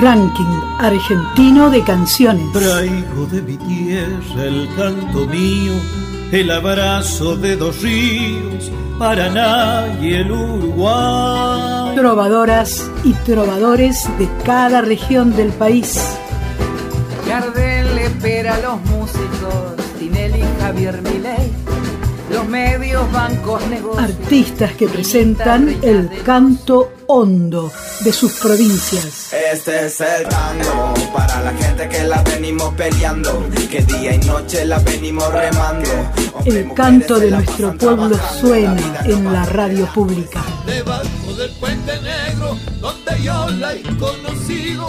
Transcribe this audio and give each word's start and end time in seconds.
Ranking 0.00 0.60
argentino 0.78 1.70
de 1.70 1.82
canciones. 1.82 2.52
Traigo 2.52 3.26
de 3.26 3.42
mi 3.42 3.56
tierra 3.56 4.44
el 4.44 4.68
canto 4.76 5.26
mío, 5.26 5.72
el 6.32 6.50
abrazo 6.50 7.36
de 7.36 7.56
dos 7.56 7.80
ríos, 7.80 8.70
Paraná 8.98 9.86
y 10.00 10.14
el 10.14 10.32
Uruguay. 10.32 11.94
Trovadoras 11.94 12.90
y 13.04 13.12
trovadores 13.12 14.08
de 14.18 14.28
cada 14.44 14.80
región 14.80 15.36
del 15.36 15.52
país. 15.52 16.00
Gardel 17.28 17.98
espera 17.98 18.56
a 18.56 18.60
los 18.60 18.80
músicos, 18.86 19.76
Tinelli, 19.98 20.42
Javier 20.60 21.00
Milei 21.02 21.64
los 22.34 22.48
medios, 22.48 23.10
bancos, 23.12 23.66
negocios. 23.68 24.10
Artistas 24.10 24.72
que 24.72 24.88
presentan 24.88 25.68
el 25.82 26.10
canto 26.24 26.93
hondo 27.06 27.70
de 28.00 28.12
sus 28.12 28.32
provincias. 28.34 29.32
Este 29.32 29.86
es 29.86 30.00
el 30.00 30.28
tango 30.28 30.94
para 31.12 31.42
la 31.42 31.52
gente 31.52 31.88
que 31.88 32.04
la 32.04 32.22
venimos 32.22 32.74
peleando, 32.74 33.44
que 33.70 33.82
día 33.82 34.14
y 34.14 34.18
noche 34.18 34.64
la 34.64 34.78
venimos 34.78 35.32
remando. 35.32 35.90
El 36.44 36.72
canto 36.74 37.18
de 37.18 37.30
nuestro 37.30 37.76
pueblo 37.76 38.18
suena 38.40 39.00
en 39.04 39.32
la 39.32 39.44
radio 39.46 39.86
pública. 39.86 40.42
Debajo 40.66 41.34
del 41.36 41.50
puente 41.52 41.92
negro, 42.00 42.58
donde 42.80 43.22
yo 43.22 43.48
la 43.50 43.74
he 43.74 43.82
conocido, 43.96 44.88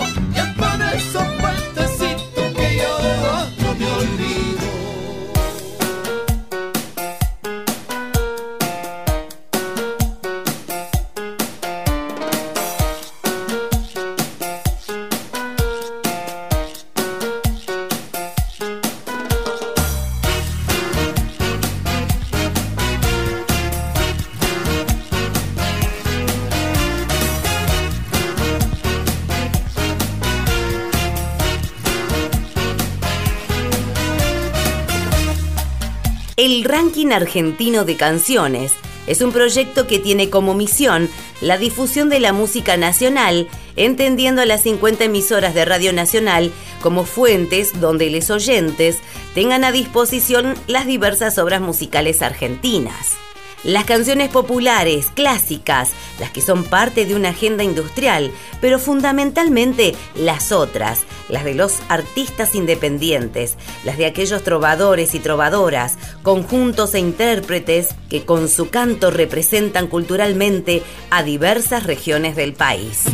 Ranking 36.65 37.11
Argentino 37.11 37.85
de 37.85 37.95
Canciones 37.95 38.73
es 39.05 39.21
un 39.21 39.31
proyecto 39.31 39.85
que 39.85 39.99
tiene 39.99 40.31
como 40.31 40.55
misión 40.55 41.09
la 41.39 41.59
difusión 41.59 42.09
de 42.09 42.19
la 42.19 42.33
música 42.33 42.75
nacional, 42.75 43.47
entendiendo 43.75 44.41
a 44.41 44.47
las 44.47 44.63
50 44.63 45.03
emisoras 45.03 45.53
de 45.53 45.63
Radio 45.63 45.93
Nacional 45.93 46.51
como 46.81 47.05
fuentes 47.05 47.79
donde 47.79 48.09
los 48.09 48.31
oyentes 48.31 48.97
tengan 49.35 49.63
a 49.63 49.71
disposición 49.71 50.55
las 50.65 50.87
diversas 50.87 51.37
obras 51.37 51.61
musicales 51.61 52.23
argentinas. 52.23 53.15
Las 53.65 53.85
canciones 53.85 54.29
populares, 54.29 55.07
clásicas, 55.15 55.89
las 56.19 56.29
que 56.29 56.41
son 56.41 56.65
parte 56.65 57.07
de 57.07 57.15
una 57.15 57.29
agenda 57.29 57.63
industrial, 57.63 58.31
pero 58.61 58.77
fundamentalmente 58.77 59.95
las 60.13 60.51
otras, 60.51 60.99
las 61.29 61.43
de 61.43 61.55
los 61.55 61.79
artistas 61.89 62.53
independientes, 62.53 63.57
las 63.83 63.97
de 63.97 64.05
aquellos 64.05 64.43
trovadores 64.43 65.15
y 65.15 65.19
trovadoras, 65.19 65.97
conjuntos 66.21 66.93
e 66.93 66.99
intérpretes 66.99 67.95
que 68.07 68.23
con 68.23 68.49
su 68.49 68.69
canto 68.69 69.09
representan 69.09 69.87
culturalmente 69.87 70.83
a 71.09 71.23
diversas 71.23 71.87
regiones 71.87 72.35
del 72.35 72.53
país. 72.53 73.05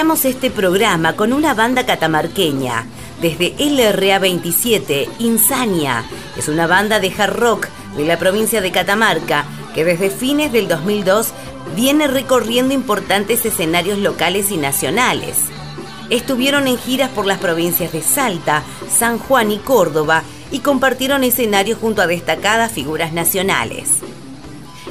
Iniciamos 0.00 0.24
este 0.24 0.50
programa 0.50 1.12
con 1.12 1.34
una 1.34 1.52
banda 1.52 1.84
catamarqueña. 1.84 2.86
Desde 3.20 3.54
LRA 3.58 4.18
27, 4.18 5.06
Insania, 5.18 6.04
es 6.38 6.48
una 6.48 6.66
banda 6.66 7.00
de 7.00 7.12
hard 7.12 7.36
rock 7.36 7.68
de 7.98 8.06
la 8.06 8.18
provincia 8.18 8.62
de 8.62 8.72
Catamarca 8.72 9.44
que 9.74 9.84
desde 9.84 10.08
fines 10.08 10.52
del 10.52 10.68
2002 10.68 11.34
viene 11.76 12.06
recorriendo 12.06 12.72
importantes 12.72 13.44
escenarios 13.44 13.98
locales 13.98 14.50
y 14.50 14.56
nacionales. 14.56 15.36
Estuvieron 16.08 16.66
en 16.66 16.78
giras 16.78 17.10
por 17.10 17.26
las 17.26 17.38
provincias 17.38 17.92
de 17.92 18.00
Salta, 18.00 18.62
San 18.88 19.18
Juan 19.18 19.52
y 19.52 19.58
Córdoba 19.58 20.22
y 20.50 20.60
compartieron 20.60 21.24
escenarios 21.24 21.78
junto 21.78 22.00
a 22.00 22.06
destacadas 22.06 22.72
figuras 22.72 23.12
nacionales. 23.12 23.98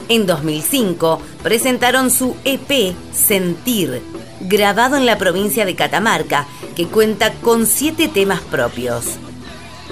En 0.07 0.27
2005 0.27 1.19
presentaron 1.41 2.11
su 2.11 2.35
EP 2.43 2.93
Sentir, 3.11 4.03
grabado 4.41 4.97
en 4.97 5.05
la 5.05 5.17
provincia 5.17 5.65
de 5.65 5.75
Catamarca, 5.75 6.47
que 6.75 6.87
cuenta 6.87 7.33
con 7.33 7.65
siete 7.65 8.07
temas 8.07 8.41
propios. 8.41 9.05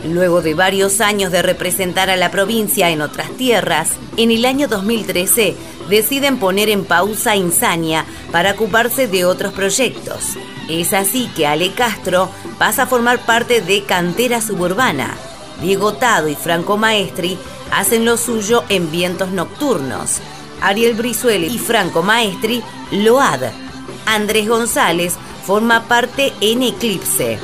Luego 0.06 0.42
de 0.42 0.54
varios 0.54 1.02
años 1.02 1.32
de 1.32 1.42
representar 1.42 2.10
a 2.10 2.16
la 2.16 2.30
provincia 2.30 2.90
en 2.92 3.02
otras 3.02 3.32
tierras, 3.32 3.90
en 4.16 4.32
el 4.32 4.46
año 4.46 4.68
2013 4.68 5.56
deciden 5.90 6.38
poner 6.38 6.70
en 6.70 6.86
pausa 6.86 7.36
Insania 7.36 8.06
para 8.32 8.52
ocuparse 8.52 9.08
de 9.08 9.26
otros 9.26 9.54
proyectos. 9.54 10.38
Es 10.70 10.94
así 10.94 11.30
que 11.36 11.48
Ale 11.48 11.72
Castro 11.72 12.30
pasa 12.60 12.84
a 12.84 12.88
formar 12.88 13.26
parte 13.26 13.62
de 13.62 13.84
Cantera 13.84 14.40
Suburbana. 14.40 15.16
Diego 15.62 15.94
Tado 15.94 16.28
y 16.28 16.36
Franco 16.36 16.78
Maestri 16.78 17.38
hacen 17.72 18.06
lo 18.06 18.18
suyo 18.18 18.64
en 18.70 18.92
Vientos 18.92 19.32
Nocturnos. 19.32 20.20
Ariel 20.62 20.94
Brizuela 20.94 21.46
y 21.48 21.58
Franco 21.58 22.04
Maestri, 22.04 22.62
Load 22.92 23.67
Andrés 24.08 24.48
González 24.48 25.16
forma 25.46 25.84
parte 25.88 26.34
en 26.42 26.64
Eclipse. 26.64 27.38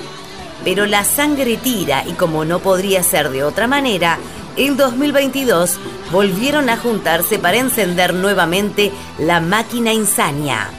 Pero 0.64 0.86
la 0.86 1.04
sangre 1.04 1.58
tira 1.58 2.04
y 2.08 2.14
como 2.14 2.46
no 2.46 2.60
podría 2.60 3.04
ser 3.04 3.30
de 3.30 3.44
otra 3.44 3.68
manera, 3.68 4.18
en 4.56 4.78
2022 4.78 5.78
volvieron 6.12 6.70
a 6.70 6.78
juntarse 6.78 7.38
para 7.38 7.58
encender 7.58 8.14
nuevamente 8.14 8.92
la 9.20 9.42
máquina 9.42 9.94
Insania. 9.94 10.70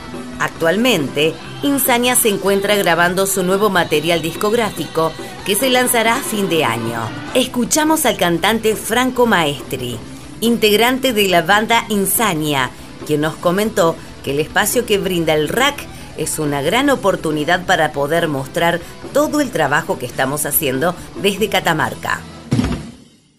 Actualmente, 0.41 1.35
Insania 1.63 2.17
se 2.17 2.29
encuentra 2.29 2.77
grabando 2.77 3.27
su 3.27 3.43
nuevo 3.43 3.71
material 3.71 4.23
discográfico 4.23 5.13
que 5.45 5.55
se 5.55 5.71
lanzará 5.71 6.17
a 6.17 6.21
fin 6.21 6.49
de 6.49 6.65
año. 6.65 7.01
Escuchamos 7.35 8.07
al 8.07 8.17
cantante 8.17 8.75
Franco 8.75 9.27
Maestri, 9.27 9.99
integrante 10.41 11.13
de 11.13 11.29
la 11.29 11.43
banda 11.43 11.85
Insania, 11.89 12.71
quien 13.07 13.21
nos 13.21 13.35
comentó 13.37 13.97
que 14.25 14.31
el 14.31 14.41
espacio 14.41 14.87
que 14.87 14.99
brinda 14.99 15.35
el 15.35 15.49
RAC 15.49 15.77
es 16.17 16.39
una 16.39 16.63
gran 16.63 16.89
oportunidad 16.89 17.67
para 17.67 17.93
poder 17.93 18.27
mostrar 18.27 18.81
todo 19.13 19.41
el 19.41 19.53
trabajo 19.53 19.99
que 19.99 20.07
estamos 20.07 20.47
haciendo 20.47 20.95
desde 21.17 21.51
Catamarca. 21.51 22.21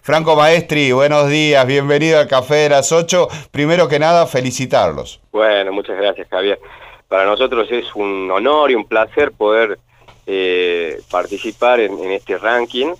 Franco 0.02 0.36
Maestri, 0.36 0.92
buenos 0.92 1.30
días, 1.30 1.66
bienvenido 1.66 2.20
al 2.20 2.28
Café 2.28 2.56
de 2.56 2.70
las 2.70 2.92
8. 2.92 3.28
Primero 3.50 3.88
que 3.88 3.98
nada, 3.98 4.28
felicitarlos. 4.28 5.20
Bueno, 5.32 5.72
muchas 5.72 5.98
gracias, 5.98 6.28
Javier. 6.30 6.60
Para 7.08 7.26
nosotros 7.26 7.68
es 7.72 7.96
un 7.96 8.30
honor 8.30 8.70
y 8.70 8.76
un 8.76 8.86
placer 8.86 9.32
poder 9.32 9.80
eh, 10.28 11.02
participar 11.10 11.80
en, 11.80 11.98
en 11.98 12.12
este 12.12 12.38
ranking, 12.38 12.94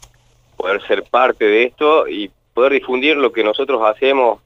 poder 0.58 0.82
ser 0.88 1.04
parte 1.04 1.46
de 1.46 1.64
esto 1.66 2.08
y 2.08 2.32
poder 2.56 2.74
difundir 2.74 3.18
lo 3.18 3.32
que 3.32 3.44
nosotros 3.44 3.82
hacemos 3.86 4.40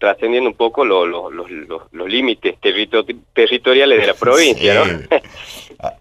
trascendiendo 0.00 0.48
un 0.48 0.56
poco 0.56 0.84
los 0.84 2.08
límites 2.08 2.56
territoriales 2.58 4.00
de 4.00 4.06
la 4.06 4.14
provincia, 4.14 4.74
¿no? 4.74 4.84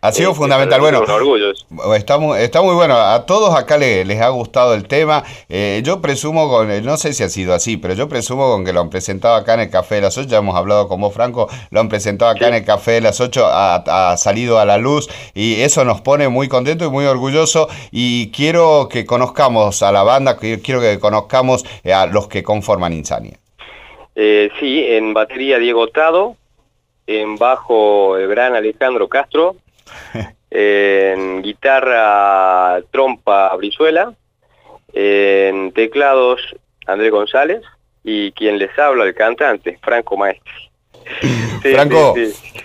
Ha 0.02 0.12
sido 0.12 0.34
fundamental. 0.34 0.82
Bueno, 0.82 1.04
está 1.96 2.18
muy, 2.18 2.40
está 2.40 2.62
muy 2.62 2.76
bueno. 2.76 2.98
A 2.98 3.26
todos 3.26 3.56
acá 3.56 3.78
les, 3.78 4.22
ha 4.22 4.28
gustado 4.30 4.74
el 4.74 4.88
tema. 4.88 5.24
Eh, 5.48 5.82
yo 5.86 6.02
presumo 6.02 6.50
con, 6.50 6.84
no 6.84 6.98
sé 6.98 7.14
si 7.14 7.24
ha 7.24 7.30
sido 7.30 7.54
así, 7.54 7.78
pero 7.78 7.94
yo 7.94 8.10
presumo 8.10 8.50
con 8.50 8.66
que 8.66 8.74
lo 8.74 8.82
han 8.82 8.90
presentado 8.90 9.36
acá 9.36 9.54
en 9.54 9.62
el 9.62 9.70
Café 9.70 9.96
de 9.96 10.02
las 10.02 10.18
8. 10.18 10.28
Ya 10.28 10.38
hemos 10.40 10.56
hablado 10.56 10.90
con 10.90 11.00
vos, 11.00 11.14
Franco. 11.14 11.48
Lo 11.72 11.80
han 11.80 11.88
presentado 11.88 12.32
acá 12.32 12.50
en 12.50 12.56
el 12.56 12.66
Café 12.66 12.94
de 12.94 13.02
las 13.02 13.22
8. 13.22 13.46
Ha, 13.46 14.18
salido 14.18 14.60
a 14.60 14.66
la 14.66 14.78
luz 14.78 15.10
y 15.34 15.62
eso 15.62 15.86
nos 15.86 16.02
pone 16.02 16.28
muy 16.28 16.50
contento 16.50 16.86
y 16.86 16.90
muy 16.90 17.06
orgulloso. 17.06 17.70
Y 17.92 18.32
quiero 18.32 18.90
que 18.90 19.06
conozcamos 19.06 19.82
a 19.82 19.94
la 19.94 20.04
banda, 20.04 20.38
quiero 20.38 20.82
que 20.82 21.00
conozcamos 21.00 21.66
a 21.86 22.06
los 22.06 22.28
que 22.28 22.44
conforman 22.44 22.92
Insania. 22.92 23.40
Eh, 24.22 24.52
sí, 24.60 24.84
en 24.86 25.14
batería 25.14 25.60
Diego 25.60 25.88
Tado, 25.88 26.36
en 27.08 27.38
bajo 27.38 28.18
el 28.18 28.28
gran 28.28 28.54
Alejandro 28.54 29.08
Castro, 29.08 29.56
en 30.52 31.42
guitarra 31.42 32.82
trompa 32.92 33.56
Brizuela, 33.56 34.14
en 34.92 35.72
teclados 35.72 36.42
Andrés 36.86 37.12
González 37.12 37.62
y 38.04 38.34
quien 38.34 38.58
les 38.58 38.78
habla, 38.78 39.06
el 39.06 39.16
cantante, 39.16 39.80
Franco 39.82 40.18
Maestri. 40.18 40.69
Franco, 41.62 42.16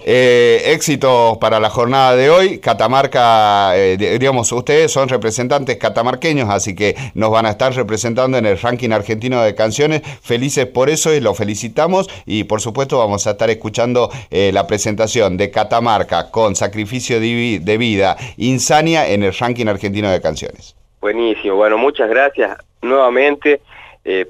eh, 0.07 0.63
éxito 0.67 1.39
para 1.41 1.61
la 1.61 1.71
jornada 1.71 2.15
de 2.15 2.31
hoy. 2.31 2.59
Catamarca, 2.59 3.77
eh, 3.77 3.97
digamos, 3.97 4.53
ustedes 4.53 4.93
son 4.93 5.09
representantes 5.09 5.77
catamarqueños, 5.77 6.51
así 6.51 6.75
que 6.75 6.95
nos 7.15 7.31
van 7.31 7.47
a 7.47 7.51
estar 7.51 7.75
representando 7.75 8.37
en 8.37 8.47
el 8.47 8.59
ranking 8.59 8.91
argentino 8.91 9.43
de 9.43 9.55
canciones. 9.55 10.03
Felices 10.23 10.67
por 10.67 10.91
eso 10.91 11.13
y 11.15 11.21
lo 11.21 11.35
felicitamos. 11.35 12.09
Y 12.27 12.45
por 12.45 12.61
supuesto, 12.61 12.99
vamos 12.99 13.27
a 13.27 13.33
estar 13.33 13.49
escuchando 13.51 14.11
eh, 14.31 14.51
la 14.53 14.67
presentación 14.67 15.37
de 15.37 15.51
Catamarca 15.51 16.31
con 16.31 16.55
Sacrificio 16.55 17.19
de 17.19 17.79
Vida, 17.79 18.17
Insania 18.37 19.09
en 19.09 19.23
el 19.23 19.33
ranking 19.33 19.67
argentino 19.67 20.11
de 20.11 20.21
canciones. 20.21 20.77
Buenísimo. 21.01 21.57
Bueno, 21.57 21.79
muchas 21.79 22.09
gracias 22.09 22.57
nuevamente 22.83 23.61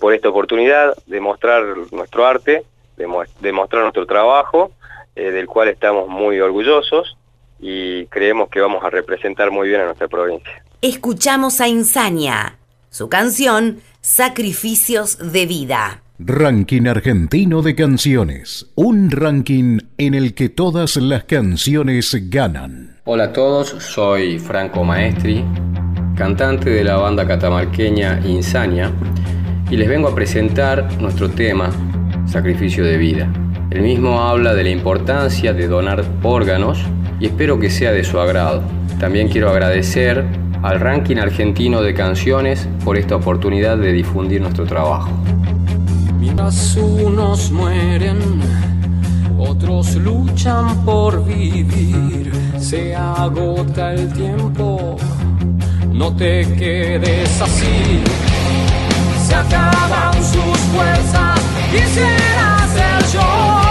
por 0.00 0.14
esta 0.14 0.28
oportunidad 0.28 0.94
de 1.06 1.20
mostrar 1.20 1.64
nuestro 1.90 2.24
arte 2.24 2.62
demostrar 2.96 3.82
nuestro 3.82 4.06
trabajo, 4.06 4.72
eh, 5.16 5.30
del 5.30 5.46
cual 5.46 5.68
estamos 5.68 6.08
muy 6.08 6.40
orgullosos 6.40 7.16
y 7.60 8.06
creemos 8.06 8.48
que 8.48 8.60
vamos 8.60 8.82
a 8.84 8.90
representar 8.90 9.50
muy 9.50 9.68
bien 9.68 9.80
a 9.80 9.84
nuestra 9.86 10.08
provincia. 10.08 10.62
Escuchamos 10.82 11.60
a 11.60 11.68
Insania, 11.68 12.58
su 12.90 13.08
canción 13.08 13.80
Sacrificios 14.00 15.32
de 15.32 15.46
Vida. 15.46 16.02
Ranking 16.18 16.86
Argentino 16.86 17.62
de 17.62 17.74
Canciones, 17.74 18.70
un 18.74 19.10
ranking 19.10 19.78
en 19.98 20.14
el 20.14 20.34
que 20.34 20.48
todas 20.48 20.96
las 20.96 21.24
canciones 21.24 22.14
ganan. 22.30 22.98
Hola 23.04 23.24
a 23.24 23.32
todos, 23.32 23.68
soy 23.68 24.38
Franco 24.38 24.84
Maestri, 24.84 25.44
cantante 26.16 26.70
de 26.70 26.84
la 26.84 26.96
banda 26.96 27.26
catamarqueña 27.26 28.20
Insania, 28.24 28.92
y 29.70 29.76
les 29.76 29.88
vengo 29.88 30.08
a 30.08 30.14
presentar 30.14 30.86
nuestro 31.00 31.28
tema 31.30 31.70
sacrificio 32.34 32.84
de 32.84 32.96
vida. 32.96 33.32
El 33.70 33.82
mismo 33.82 34.20
habla 34.20 34.54
de 34.54 34.64
la 34.64 34.70
importancia 34.70 35.52
de 35.52 35.68
donar 35.68 36.04
órganos 36.24 36.80
y 37.20 37.26
espero 37.26 37.60
que 37.60 37.70
sea 37.70 37.92
de 37.92 38.02
su 38.02 38.18
agrado. 38.18 38.60
También 38.98 39.28
quiero 39.28 39.50
agradecer 39.50 40.24
al 40.60 40.80
ranking 40.80 41.18
argentino 41.18 41.80
de 41.80 41.94
canciones 41.94 42.68
por 42.84 42.96
esta 42.96 43.14
oportunidad 43.14 43.78
de 43.78 43.92
difundir 43.92 44.40
nuestro 44.40 44.64
trabajo. 44.64 45.10
Mientras 46.18 46.76
unos 46.76 47.52
mueren, 47.52 48.18
otros 49.38 49.94
luchan 49.94 50.84
por 50.84 51.24
vivir. 51.24 52.32
Se 52.58 52.96
agota 52.96 53.94
el 53.94 54.12
tiempo, 54.12 54.96
no 55.92 56.16
te 56.16 56.42
quedes 56.58 57.40
así. 57.40 58.02
Se 59.24 59.36
acaban 59.36 60.14
sus 60.14 60.58
fuerzas 60.74 61.53
Quisiera 61.74 62.68
ser 62.68 63.18
yo. 63.18 63.63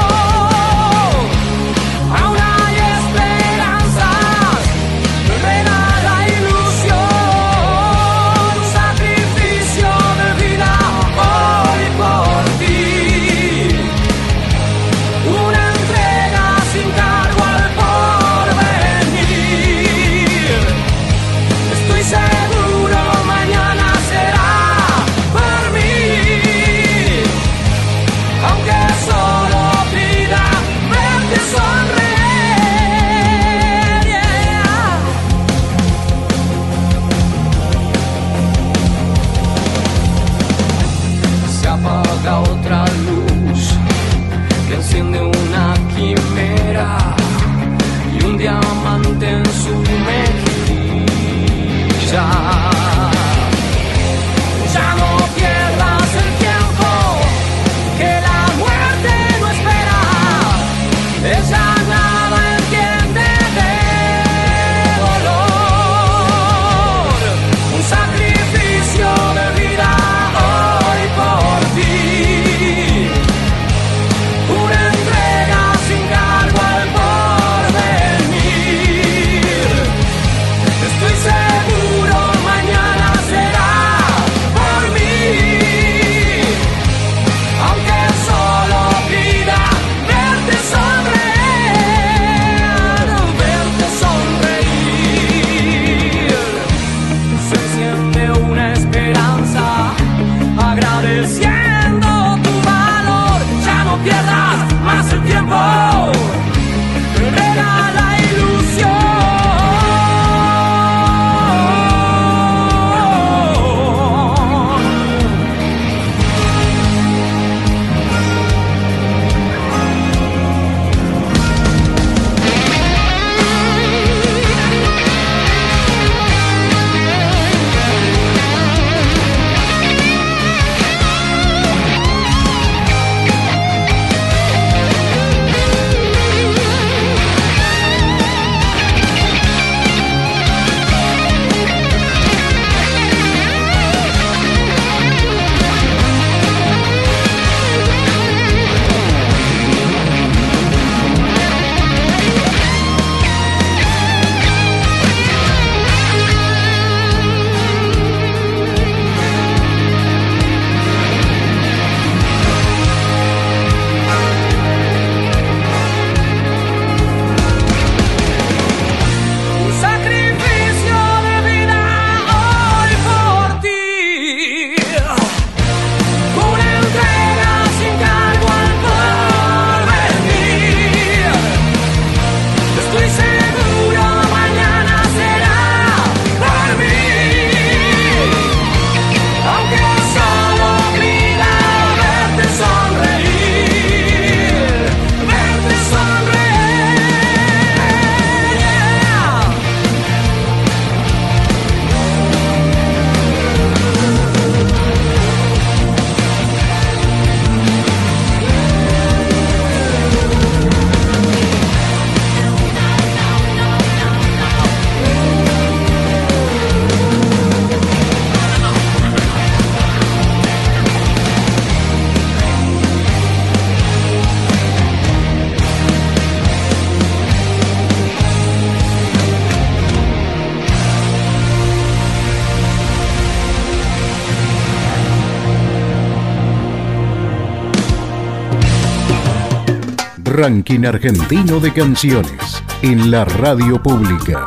Ranking 240.34 240.84
argentino 240.84 241.60
de 241.60 241.72
canciones 241.72 242.64
en 242.82 243.12
la 243.12 243.24
radio 243.24 243.82
pública. 243.82 244.44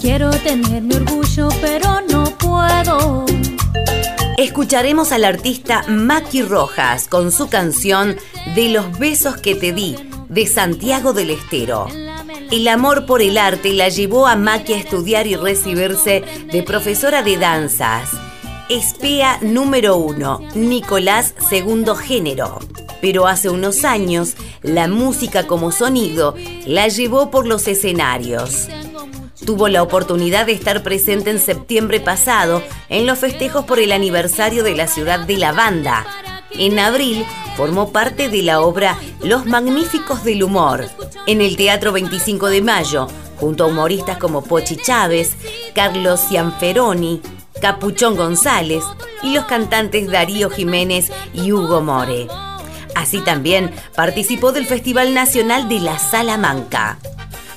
Quiero 0.00 0.30
tener 0.30 0.82
mi 0.82 0.94
orgullo, 0.94 1.48
pero 1.60 2.00
no 2.08 2.24
puedo. 2.38 3.33
Escucharemos 4.44 5.10
al 5.12 5.24
artista 5.24 5.84
Maki 5.88 6.42
Rojas 6.42 7.08
con 7.08 7.32
su 7.32 7.48
canción 7.48 8.14
De 8.54 8.68
los 8.68 8.98
besos 8.98 9.38
que 9.38 9.54
te 9.54 9.72
di, 9.72 9.96
de 10.28 10.46
Santiago 10.46 11.14
del 11.14 11.30
Estero. 11.30 11.86
El 12.50 12.68
amor 12.68 13.06
por 13.06 13.22
el 13.22 13.38
arte 13.38 13.72
la 13.72 13.88
llevó 13.88 14.26
a 14.26 14.36
Maki 14.36 14.74
a 14.74 14.76
estudiar 14.76 15.26
y 15.26 15.36
recibirse 15.36 16.22
de 16.52 16.62
profesora 16.62 17.22
de 17.22 17.38
danzas. 17.38 18.10
Espea 18.68 19.38
número 19.40 19.96
uno, 19.96 20.40
Nicolás 20.54 21.34
segundo 21.48 21.96
género. 21.96 22.58
Pero 23.00 23.26
hace 23.26 23.48
unos 23.48 23.82
años, 23.86 24.34
la 24.60 24.88
música 24.88 25.46
como 25.46 25.72
sonido 25.72 26.34
la 26.66 26.88
llevó 26.88 27.30
por 27.30 27.46
los 27.46 27.66
escenarios. 27.66 28.68
Tuvo 29.44 29.68
la 29.68 29.82
oportunidad 29.82 30.46
de 30.46 30.52
estar 30.52 30.82
presente 30.82 31.30
en 31.30 31.40
septiembre 31.40 32.00
pasado 32.00 32.62
en 32.88 33.06
los 33.06 33.18
festejos 33.18 33.64
por 33.64 33.78
el 33.78 33.92
aniversario 33.92 34.62
de 34.62 34.74
la 34.74 34.86
ciudad 34.86 35.20
de 35.20 35.36
la 35.36 35.52
banda. 35.52 36.06
En 36.52 36.78
abril 36.78 37.26
formó 37.56 37.90
parte 37.90 38.28
de 38.28 38.42
la 38.42 38.60
obra 38.60 38.96
Los 39.22 39.44
Magníficos 39.44 40.24
del 40.24 40.44
Humor 40.44 40.88
en 41.26 41.40
el 41.40 41.56
Teatro 41.56 41.92
25 41.92 42.48
de 42.48 42.62
Mayo, 42.62 43.08
junto 43.36 43.64
a 43.64 43.66
humoristas 43.66 44.18
como 44.18 44.42
Pochi 44.42 44.76
Chávez, 44.76 45.32
Carlos 45.74 46.20
Cianferoni, 46.28 47.20
Capuchón 47.60 48.16
González 48.16 48.84
y 49.22 49.34
los 49.34 49.44
cantantes 49.46 50.10
Darío 50.10 50.48
Jiménez 50.48 51.10
y 51.32 51.52
Hugo 51.52 51.80
More. 51.80 52.28
Así 52.94 53.18
también 53.20 53.72
participó 53.96 54.52
del 54.52 54.66
Festival 54.66 55.12
Nacional 55.12 55.68
de 55.68 55.80
la 55.80 55.98
Salamanca. 55.98 56.98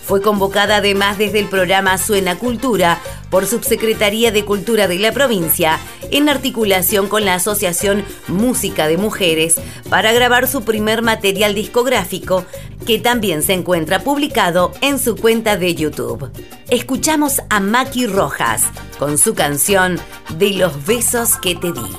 Fue 0.08 0.22
convocada 0.22 0.78
además 0.78 1.18
desde 1.18 1.40
el 1.40 1.50
programa 1.50 1.98
Suena 1.98 2.38
Cultura 2.38 2.98
por 3.30 3.46
Subsecretaría 3.46 4.32
de 4.32 4.46
Cultura 4.46 4.88
de 4.88 5.00
la 5.00 5.12
provincia 5.12 5.80
en 6.12 6.30
articulación 6.30 7.10
con 7.10 7.26
la 7.26 7.34
Asociación 7.34 8.06
Música 8.30 8.88
de 8.88 8.98
Mujeres 8.98 9.60
para 9.90 10.14
grabar 10.14 10.48
su 10.48 10.64
primer 10.64 11.02
material 11.02 11.54
discográfico 11.54 12.46
que 12.86 13.00
también 13.00 13.44
se 13.44 13.52
encuentra 13.52 14.00
publicado 14.00 14.72
en 14.80 14.98
su 14.98 15.18
cuenta 15.18 15.58
de 15.58 15.76
YouTube. 15.76 16.32
Escuchamos 16.70 17.42
a 17.50 17.60
Maki 17.60 18.08
Rojas 18.08 18.64
con 18.98 19.18
su 19.18 19.36
canción 19.36 20.00
De 20.38 20.52
los 20.52 20.86
besos 20.86 21.36
que 21.36 21.56
te 21.56 21.74
di. 21.74 21.98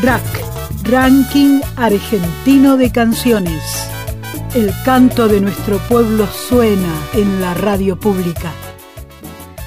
DRAC, 0.00 0.22
Ranking 0.84 1.60
Argentino 1.76 2.76
de 2.76 2.92
Canciones. 2.92 3.95
El 4.56 4.72
canto 4.86 5.28
de 5.28 5.42
nuestro 5.42 5.76
pueblo 5.80 6.26
suena 6.26 6.88
en 7.12 7.42
la 7.42 7.52
radio 7.52 8.00
pública. 8.00 8.50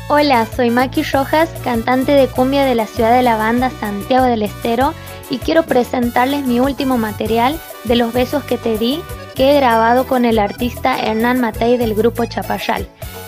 Hola, 0.07 0.47
soy 0.47 0.71
Maki 0.71 1.03
Rojas, 1.03 1.47
cantante 1.63 2.13
de 2.13 2.25
cumbia 2.25 2.65
de 2.65 2.73
la 2.73 2.87
ciudad 2.87 3.15
de 3.15 3.21
la 3.21 3.35
banda 3.35 3.69
Santiago 3.69 4.25
del 4.25 4.41
Estero 4.41 4.95
y 5.29 5.37
quiero 5.37 5.61
presentarles 5.61 6.47
mi 6.47 6.59
último 6.59 6.97
material 6.97 7.59
de 7.83 7.97
los 7.97 8.13
besos 8.13 8.43
que 8.45 8.57
te 8.57 8.79
di 8.79 8.99
que 9.35 9.51
he 9.51 9.55
grabado 9.57 10.07
con 10.07 10.25
el 10.25 10.39
artista 10.39 10.99
Hernán 10.99 11.39
Matei 11.39 11.77
del 11.77 11.93
grupo 11.93 12.25
Chapayal. 12.25 12.87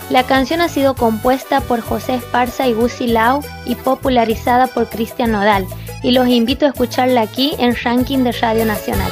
La 0.09 0.23
canción 0.23 0.61
ha 0.61 0.67
sido 0.67 0.95
compuesta 0.95 1.61
por 1.61 1.81
José 1.81 2.15
Esparza 2.15 2.67
y 2.67 2.73
Gusi 2.73 3.05
Lau 3.05 3.43
y 3.65 3.75
popularizada 3.75 4.65
por 4.65 4.89
Cristian 4.89 5.33
Nodal 5.33 5.67
y 6.01 6.09
los 6.09 6.27
invito 6.27 6.65
a 6.65 6.69
escucharla 6.69 7.21
aquí 7.21 7.53
en 7.59 7.75
Ranking 7.75 8.23
de 8.23 8.31
Radio 8.31 8.65
Nacional 8.65 9.11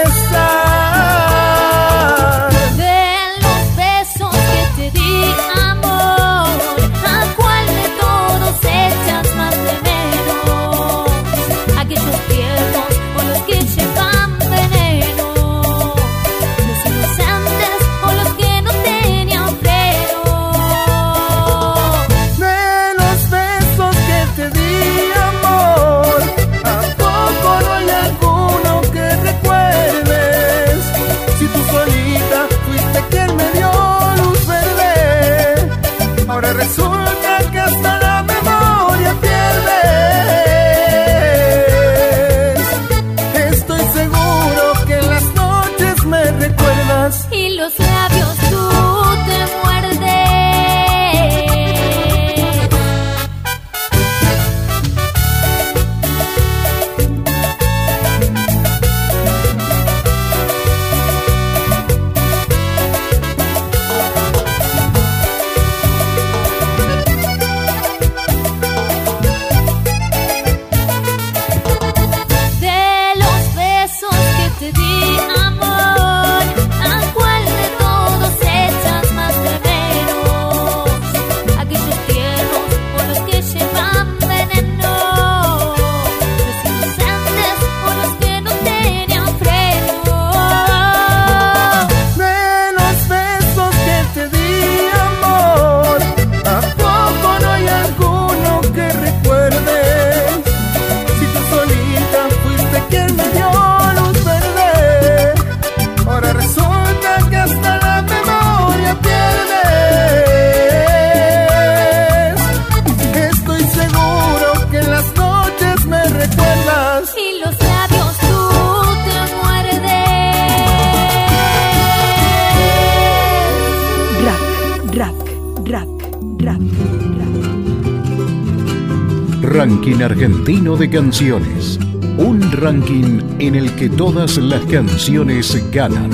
Argentino 130.41 130.75
de 130.75 130.89
Canciones, 130.89 131.77
un 132.17 132.41
ranking 132.51 133.19
en 133.37 133.53
el 133.53 133.75
que 133.75 133.89
todas 133.89 134.37
las 134.37 134.65
canciones 134.65 135.55
ganan. 135.71 136.09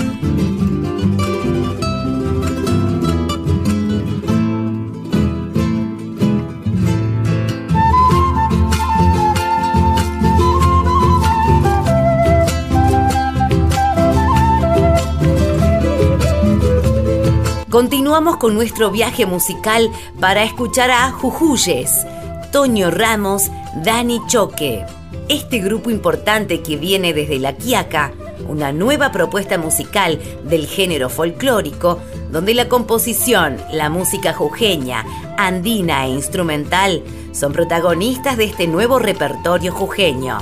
Continuamos 17.70 18.36
con 18.36 18.56
nuestro 18.56 18.92
viaje 18.92 19.26
musical 19.26 19.90
para 20.20 20.44
escuchar 20.44 20.92
a 20.92 21.12
Jujuyes 21.12 22.06
Toño 22.52 22.92
Ramos, 22.92 23.52
Dani 23.84 24.22
Choque. 24.28 24.86
Este 25.28 25.60
grupo 25.60 25.90
importante 25.90 26.62
que 26.62 26.78
viene 26.78 27.14
desde 27.14 27.40
La 27.40 27.54
Quiaca, 27.54 28.14
una 28.48 28.72
nueva 28.72 29.12
propuesta 29.12 29.58
musical 29.58 30.20
del 30.44 30.66
género 30.66 31.10
folclórico, 31.10 32.00
donde 32.32 32.54
la 32.54 32.70
composición, 32.70 33.58
la 33.72 33.90
música 33.90 34.34
jujeña, 34.34 35.06
andina 35.38 36.06
e 36.06 36.10
instrumental 36.10 37.04
son 37.34 37.52
protagonistas 37.52 38.38
de 38.38 38.46
este 38.46 38.68
nuevo 38.68 38.98
repertorio 39.00 39.74
jujeño. 39.74 40.38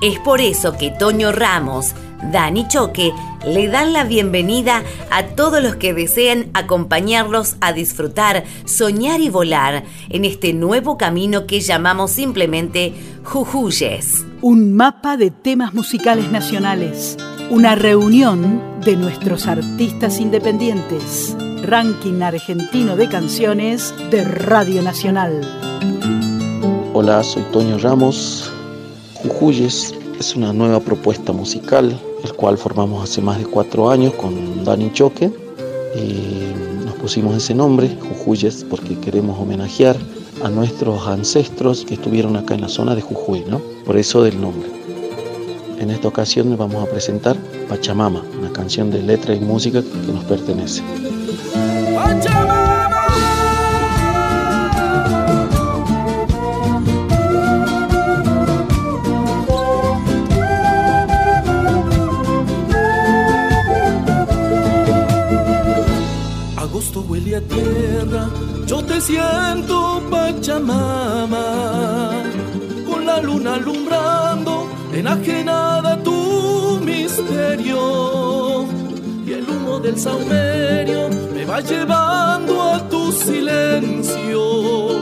Es 0.00 0.18
por 0.20 0.40
eso 0.40 0.76
que 0.76 0.92
Toño 0.92 1.32
Ramos, 1.32 1.92
Dani 2.32 2.68
Choque 2.68 3.12
le 3.46 3.68
dan 3.68 3.92
la 3.92 4.04
bienvenida 4.04 4.82
a 5.10 5.26
todos 5.28 5.62
los 5.62 5.76
que 5.76 5.94
deseen 5.94 6.50
acompañarlos 6.54 7.56
a 7.60 7.72
disfrutar, 7.72 8.44
soñar 8.64 9.20
y 9.20 9.28
volar 9.28 9.84
en 10.08 10.24
este 10.24 10.52
nuevo 10.52 10.98
camino 10.98 11.46
que 11.46 11.60
llamamos 11.60 12.10
simplemente 12.10 12.94
Jujuyes. 13.24 14.24
Un 14.42 14.74
mapa 14.74 15.16
de 15.16 15.30
temas 15.30 15.74
musicales 15.74 16.30
nacionales, 16.30 17.16
una 17.50 17.74
reunión 17.74 18.62
de 18.84 18.96
nuestros 18.96 19.46
artistas 19.46 20.20
independientes, 20.20 21.36
ranking 21.62 22.22
argentino 22.22 22.96
de 22.96 23.08
canciones 23.08 23.94
de 24.10 24.24
Radio 24.24 24.82
Nacional. 24.82 25.40
Hola, 26.94 27.22
soy 27.22 27.42
Toño 27.52 27.78
Ramos. 27.78 28.52
Jujuyes 29.14 29.94
es 30.18 30.36
una 30.36 30.52
nueva 30.52 30.80
propuesta 30.80 31.32
musical 31.32 31.98
el 32.24 32.32
cual 32.34 32.58
formamos 32.58 33.04
hace 33.04 33.20
más 33.20 33.38
de 33.38 33.44
cuatro 33.44 33.90
años 33.90 34.14
con 34.14 34.64
Dani 34.64 34.92
Choque. 34.92 35.30
Y 35.96 36.84
nos 36.84 36.94
pusimos 36.96 37.36
ese 37.36 37.54
nombre, 37.54 37.96
Jujuyes, 38.08 38.64
porque 38.68 38.98
queremos 38.98 39.38
homenajear 39.38 39.96
a 40.44 40.48
nuestros 40.48 41.06
ancestros 41.06 41.84
que 41.84 41.94
estuvieron 41.94 42.36
acá 42.36 42.54
en 42.54 42.60
la 42.60 42.68
zona 42.68 42.94
de 42.94 43.02
Jujuy, 43.02 43.44
¿no? 43.48 43.60
Por 43.84 43.96
eso 43.96 44.22
del 44.22 44.40
nombre. 44.40 44.68
En 45.78 45.90
esta 45.90 46.08
ocasión 46.08 46.56
vamos 46.56 46.86
a 46.86 46.90
presentar 46.90 47.36
Pachamama, 47.68 48.22
una 48.38 48.52
canción 48.52 48.90
de 48.90 49.02
letra 49.02 49.34
y 49.34 49.40
música 49.40 49.82
que 49.82 50.12
nos 50.12 50.24
pertenece. 50.24 50.82
Tierra, 67.40 68.28
yo 68.66 68.82
te 68.82 69.00
siento 69.00 70.02
Pachamama, 70.10 71.44
con 72.88 73.06
la 73.06 73.20
luna 73.20 73.54
alumbrando, 73.54 74.68
enajenada 74.92 76.02
tu 76.02 76.80
misterio, 76.84 78.66
y 79.26 79.32
el 79.32 79.48
humo 79.48 79.78
del 79.80 79.98
saumerio 79.98 81.08
me 81.34 81.44
va 81.44 81.60
llevando 81.60 82.62
a 82.62 82.88
tu 82.88 83.12
silencio, 83.12 84.98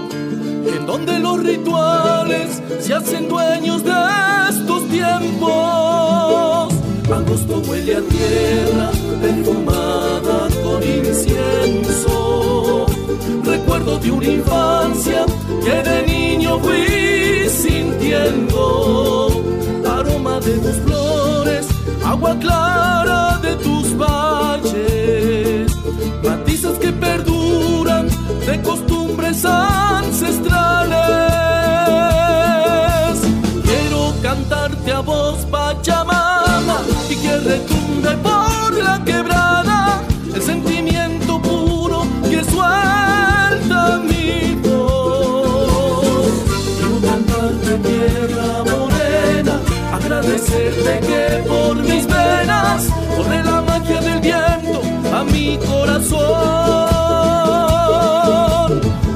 en 0.75 0.87
donde 0.87 1.19
los 1.19 1.43
rituales 1.43 2.63
se 2.81 2.95
hacen 2.95 3.29
dueños 3.29 3.83
de 3.85 3.93
estos 4.51 4.89
tiempos. 4.89 6.73
Agosto 7.09 7.63
huele 7.69 7.97
a 7.97 8.01
tierra 8.01 8.91
perfumada 9.23 10.26
incienso. 10.83 12.87
Recuerdo 13.45 13.99
de 13.99 14.11
una 14.11 14.27
infancia 14.27 15.25
que 15.65 15.83
de 15.83 16.03
niño 16.07 16.59
fui 16.61 17.49
sintiendo. 17.49 19.29
Aroma 19.89 20.41
de 20.41 20.59
tus 20.59 20.77
flores, 20.85 21.67
agua 22.05 22.37
clara 22.39 23.39
de 23.43 23.55
tus 23.57 23.97
valles. 23.97 25.73
Matizas 26.23 26.79
que 26.79 26.93
perduran 26.93 28.09
de 28.47 28.61
costumbres 28.63 29.45
ancestrales. 29.45 30.97
Quiero 33.65 34.13
cantarte 34.23 34.93
a 34.93 35.01
voz 35.01 35.45
Pachamama 35.47 36.81
y 37.09 37.17
que 37.17 37.37
retumbe 37.39 38.17
por 38.23 38.75
la 38.83 39.03
quebrada 39.05 39.46
agradecerte 50.47 51.01
que 51.01 51.43
por 51.49 51.77
mis 51.77 52.07
venas 52.07 52.87
corre 53.17 53.43
la 53.43 53.61
magia 53.63 54.01
del 54.01 54.21
viento 54.21 54.81
a 55.15 55.25
mi 55.25 55.59
corazón. 55.59 56.21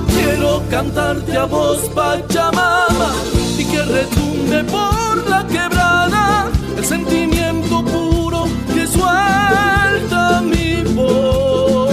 Quiero 0.09 0.62
cantarte 0.71 1.37
a 1.37 1.45
voz 1.45 1.88
Pachamama 1.90 3.12
y 3.59 3.64
que 3.64 3.83
retumbe 3.83 4.64
por 4.64 5.29
la 5.29 5.47
quebrada 5.47 6.49
el 6.77 6.85
sentimiento 6.85 7.85
puro 7.85 8.49
que 8.75 8.87
suelta 8.87 10.43
mi 10.43 10.83
voz. 10.95 11.90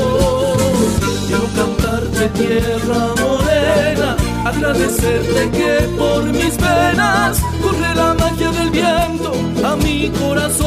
Quiero 1.28 1.48
cantarte 1.56 2.30
tierra 2.30 3.14
morena, 3.22 4.16
agradecerte 4.46 5.50
que 5.52 5.88
por 5.98 6.24
mis 6.24 6.58
venas 6.58 7.42
corre 7.62 7.96
la 7.96 8.14
magia 8.14 8.52
del 8.52 8.72
a 8.72 9.07
mi 9.84 10.10
corazón. 10.10 10.67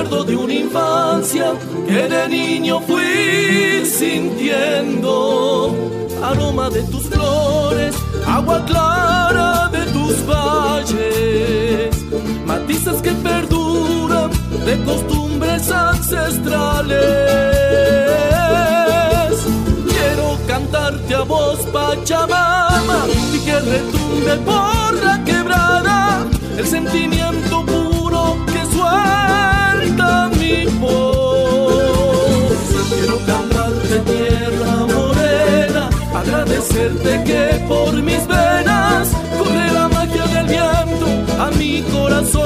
De 0.00 0.34
una 0.34 0.54
infancia 0.54 1.52
que 1.86 2.08
de 2.08 2.28
niño 2.28 2.80
fui 2.80 3.84
sintiendo. 3.84 5.76
Aroma 6.22 6.70
de 6.70 6.82
tus 6.84 7.02
flores, 7.02 7.94
agua 8.26 8.64
clara 8.64 9.68
de 9.68 9.84
tus 9.92 10.26
valles. 10.26 11.94
Matizas 12.46 13.02
que 13.02 13.10
perduran 13.10 14.30
de 14.64 14.82
costumbres 14.84 15.70
ancestrales. 15.70 16.96
Quiero 19.86 20.38
cantarte 20.46 21.14
a 21.14 21.22
voz 21.24 21.58
Pachamama 21.66 23.06
y 23.34 23.38
que 23.40 23.60
retumbe 23.60 24.36
por 24.46 24.94
la 25.04 25.22
quebrada 25.24 26.26
el 26.56 26.66
sentimiento 26.66 27.39
agradecerte 36.50 37.24
que 37.24 37.64
por 37.68 37.92
mis 38.02 38.26
venas 38.26 39.10
corre 39.38 39.72
la 39.72 39.88
magia 39.88 40.26
del 40.26 40.46
viento 40.46 41.06
a 41.38 41.50
mi 41.52 41.82
corazón. 41.82 42.40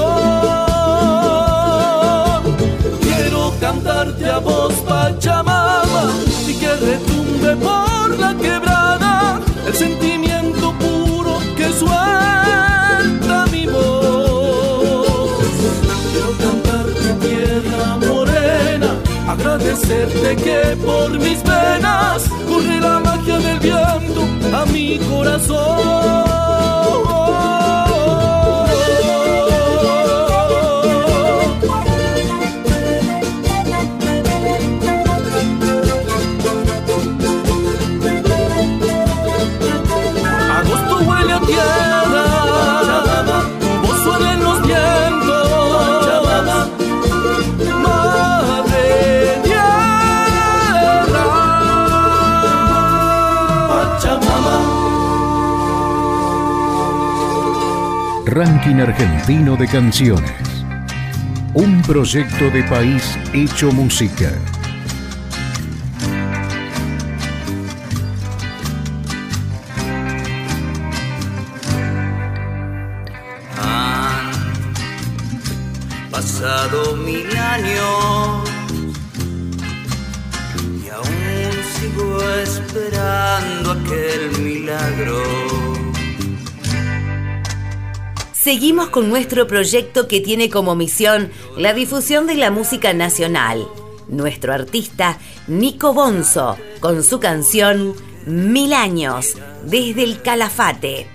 Quiero 3.00 3.52
cantarte 3.60 4.26
a 4.26 4.38
voz 4.38 4.74
Pachamama 4.88 6.12
y 6.46 6.54
que 6.54 6.68
retumbe 6.68 7.56
por 7.56 8.18
la 8.18 8.34
quebrada 8.34 9.40
el 9.66 9.74
sentimiento 9.74 10.74
puro 10.78 11.38
que 11.56 11.72
suelta 11.72 13.46
mi 13.50 13.66
voz. 13.66 15.38
Quiero 16.12 16.62
agradecerte 19.44 20.36
que 20.36 20.76
por 20.84 21.10
mis 21.18 21.42
venas 21.42 22.28
corre 22.48 22.80
la 22.80 22.98
magia 23.00 23.38
del 23.38 23.58
viento 23.60 24.56
a 24.56 24.64
mi 24.66 24.98
corazón. 24.98 26.53
Ranking 58.34 58.80
Argentino 58.80 59.56
de 59.56 59.68
Canciones. 59.68 60.64
Un 61.52 61.80
proyecto 61.82 62.50
de 62.50 62.64
país 62.64 63.16
hecho 63.32 63.70
música. 63.70 64.32
Seguimos 88.44 88.90
con 88.90 89.08
nuestro 89.08 89.46
proyecto 89.46 90.06
que 90.06 90.20
tiene 90.20 90.50
como 90.50 90.74
misión 90.74 91.30
la 91.56 91.72
difusión 91.72 92.26
de 92.26 92.34
la 92.34 92.50
música 92.50 92.92
nacional. 92.92 93.66
Nuestro 94.06 94.52
artista 94.52 95.16
Nico 95.46 95.94
Bonzo 95.94 96.58
con 96.80 97.02
su 97.04 97.20
canción 97.20 97.94
Mil 98.26 98.74
años 98.74 99.32
desde 99.64 100.04
el 100.04 100.20
Calafate. 100.20 101.06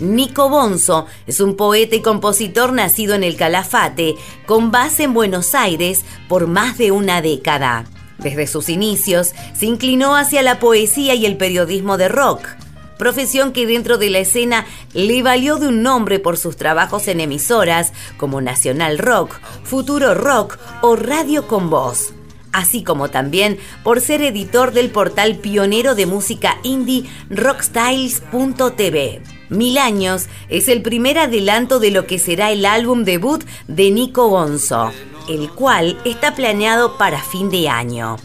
Nico 0.00 0.50
Bonzo 0.50 1.06
es 1.26 1.40
un 1.40 1.56
poeta 1.56 1.96
y 1.96 2.02
compositor 2.02 2.74
nacido 2.74 3.14
en 3.14 3.24
el 3.24 3.36
Calafate, 3.36 4.14
con 4.44 4.70
base 4.70 5.04
en 5.04 5.14
Buenos 5.14 5.54
Aires 5.54 6.04
por 6.28 6.46
más 6.46 6.76
de 6.76 6.90
una 6.90 7.22
década. 7.22 7.86
Desde 8.18 8.46
sus 8.46 8.68
inicios 8.68 9.32
se 9.54 9.64
inclinó 9.64 10.14
hacia 10.14 10.42
la 10.42 10.58
poesía 10.58 11.14
y 11.14 11.24
el 11.24 11.38
periodismo 11.38 11.96
de 11.96 12.08
rock, 12.08 12.46
profesión 12.98 13.52
que 13.52 13.66
dentro 13.66 13.98
de 13.98 14.10
la 14.10 14.18
escena 14.18 14.66
le 14.92 15.22
valió 15.22 15.56
de 15.56 15.68
un 15.68 15.82
nombre 15.82 16.18
por 16.18 16.36
sus 16.36 16.56
trabajos 16.56 17.08
en 17.08 17.20
emisoras 17.20 17.92
como 18.16 18.40
Nacional 18.40 18.98
Rock, 18.98 19.38
Futuro 19.64 20.14
Rock 20.14 20.58
o 20.82 20.96
Radio 20.96 21.46
con 21.46 21.70
Voz, 21.70 22.12
así 22.52 22.82
como 22.82 23.10
también 23.10 23.58
por 23.82 24.00
ser 24.00 24.22
editor 24.22 24.72
del 24.72 24.90
portal 24.90 25.36
pionero 25.36 25.94
de 25.94 26.06
música 26.06 26.56
indie 26.62 27.04
rockstyles.tv. 27.30 29.22
Mil 29.48 29.78
años 29.78 30.26
es 30.48 30.68
el 30.68 30.82
primer 30.82 31.18
adelanto 31.18 31.78
de 31.78 31.90
lo 31.90 32.06
que 32.06 32.18
será 32.18 32.50
el 32.50 32.64
álbum 32.66 33.04
debut 33.04 33.44
de 33.68 33.90
Nico 33.90 34.28
Bonzo, 34.28 34.90
el 35.28 35.50
cual 35.50 35.98
está 36.04 36.34
planeado 36.34 36.98
para 36.98 37.22
fin 37.22 37.50
de 37.50 37.68
año. 37.68 38.16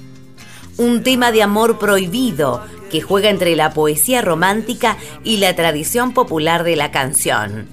Un 0.81 1.03
tema 1.03 1.31
de 1.31 1.43
amor 1.43 1.77
prohibido 1.77 2.65
que 2.89 3.01
juega 3.01 3.29
entre 3.29 3.55
la 3.55 3.71
poesía 3.71 4.23
romántica 4.23 4.97
y 5.23 5.37
la 5.37 5.55
tradición 5.55 6.11
popular 6.11 6.63
de 6.63 6.75
la 6.75 6.89
canción. 6.89 7.67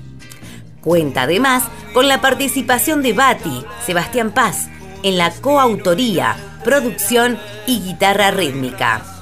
Cuenta 0.83 1.23
además 1.23 1.65
con 1.95 2.07
la 2.07 2.21
participación 2.21 3.01
de 3.03 3.15
Bati, 3.15 3.65
Sebastián 3.87 4.33
Paz, 4.33 4.69
en 5.03 5.17
la 5.17 5.31
coautoría, 5.31 6.37
producción 6.63 7.39
y 7.67 7.81
guitarra 7.81 8.31
rítmica. 8.31 9.18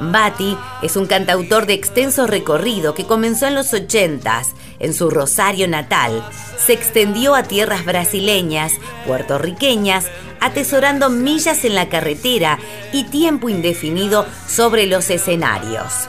Bati 0.00 0.56
es 0.82 0.96
un 0.96 1.06
cantautor 1.06 1.66
de 1.66 1.74
extenso 1.74 2.26
recorrido 2.26 2.94
que 2.94 3.06
comenzó 3.06 3.46
en 3.46 3.54
los 3.54 3.72
80s 3.72 4.54
en 4.78 4.94
su 4.94 5.10
Rosario 5.10 5.68
natal, 5.68 6.22
se 6.58 6.72
extendió 6.72 7.34
a 7.34 7.44
tierras 7.44 7.84
brasileñas, 7.84 8.72
puertorriqueñas, 9.06 10.06
atesorando 10.40 11.08
millas 11.08 11.64
en 11.64 11.74
la 11.74 11.88
carretera 11.88 12.58
y 12.92 13.04
tiempo 13.04 13.48
indefinido 13.48 14.26
sobre 14.46 14.86
los 14.86 15.10
escenarios. 15.10 16.08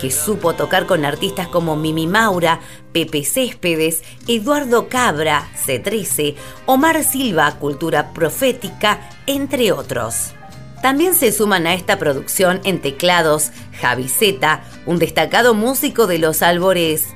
Que 0.00 0.10
supo 0.10 0.54
tocar 0.54 0.86
con 0.86 1.04
artistas 1.04 1.48
como 1.48 1.76
Mimi 1.76 2.06
Maura, 2.06 2.60
Pepe 2.92 3.22
Céspedes, 3.24 4.02
Eduardo 4.26 4.88
Cabra, 4.88 5.48
C13, 5.66 6.36
Omar 6.64 7.04
Silva, 7.04 7.56
Cultura 7.58 8.12
Profética, 8.12 9.10
entre 9.26 9.72
otros. 9.72 10.32
También 10.82 11.14
se 11.14 11.30
suman 11.30 11.66
a 11.66 11.74
esta 11.74 11.98
producción 11.98 12.60
en 12.64 12.80
teclados 12.80 13.50
Javi 13.80 14.08
Zeta, 14.08 14.62
un 14.86 14.98
destacado 14.98 15.54
músico 15.54 16.06
de 16.06 16.18
los 16.18 16.42
albores, 16.42 17.08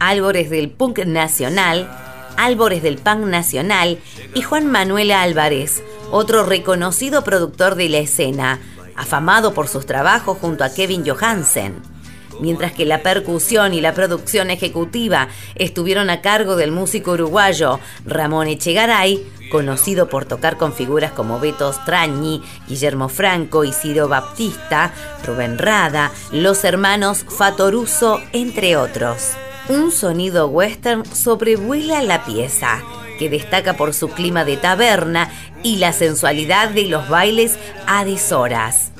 albores 0.00 0.50
del 0.50 0.70
punk 0.70 1.00
nacional, 1.06 1.88
albores 2.36 2.82
del 2.82 2.98
punk 2.98 3.26
nacional 3.26 3.98
y 4.34 4.42
Juan 4.42 4.66
Manuel 4.66 5.12
Álvarez, 5.12 5.82
otro 6.10 6.44
reconocido 6.44 7.22
productor 7.22 7.76
de 7.76 7.88
la 7.88 7.98
escena, 7.98 8.60
afamado 8.96 9.54
por 9.54 9.68
sus 9.68 9.86
trabajos 9.86 10.38
junto 10.38 10.64
a 10.64 10.74
Kevin 10.74 11.04
Johansen 11.06 11.93
mientras 12.40 12.72
que 12.72 12.84
la 12.84 13.02
percusión 13.02 13.74
y 13.74 13.80
la 13.80 13.94
producción 13.94 14.50
ejecutiva 14.50 15.28
estuvieron 15.54 16.10
a 16.10 16.20
cargo 16.20 16.56
del 16.56 16.72
músico 16.72 17.12
uruguayo 17.12 17.80
Ramón 18.04 18.48
Echegaray, 18.48 19.24
conocido 19.50 20.08
por 20.08 20.24
tocar 20.24 20.56
con 20.56 20.72
figuras 20.72 21.12
como 21.12 21.40
Beto 21.40 21.72
Strañi, 21.72 22.42
Guillermo 22.68 23.08
Franco, 23.08 23.64
Isidro 23.64 24.08
Baptista, 24.08 24.92
Rubén 25.24 25.58
Rada, 25.58 26.10
los 26.32 26.64
hermanos 26.64 27.24
Fatoruso, 27.28 28.20
entre 28.32 28.76
otros. 28.76 29.32
Un 29.68 29.92
sonido 29.92 30.48
western 30.48 31.04
sobrevuela 31.06 32.02
la 32.02 32.24
pieza, 32.24 32.82
que 33.18 33.30
destaca 33.30 33.74
por 33.74 33.94
su 33.94 34.08
clima 34.08 34.44
de 34.44 34.56
taberna 34.56 35.30
y 35.62 35.76
la 35.76 35.92
sensualidad 35.92 36.70
de 36.70 36.84
los 36.88 37.08
bailes 37.08 37.58
a 37.86 38.04
deshoras 38.04 38.92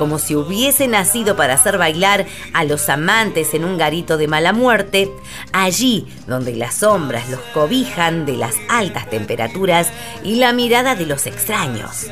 como 0.00 0.18
si 0.18 0.34
hubiese 0.34 0.88
nacido 0.88 1.36
para 1.36 1.52
hacer 1.52 1.76
bailar 1.76 2.24
a 2.54 2.64
los 2.64 2.88
amantes 2.88 3.52
en 3.52 3.66
un 3.66 3.76
garito 3.76 4.16
de 4.16 4.28
mala 4.28 4.54
muerte, 4.54 5.12
allí 5.52 6.08
donde 6.26 6.56
las 6.56 6.76
sombras 6.76 7.28
los 7.28 7.40
cobijan 7.52 8.24
de 8.24 8.38
las 8.38 8.54
altas 8.70 9.10
temperaturas 9.10 9.88
y 10.24 10.36
la 10.36 10.54
mirada 10.54 10.94
de 10.94 11.04
los 11.04 11.26
extraños. 11.26 12.06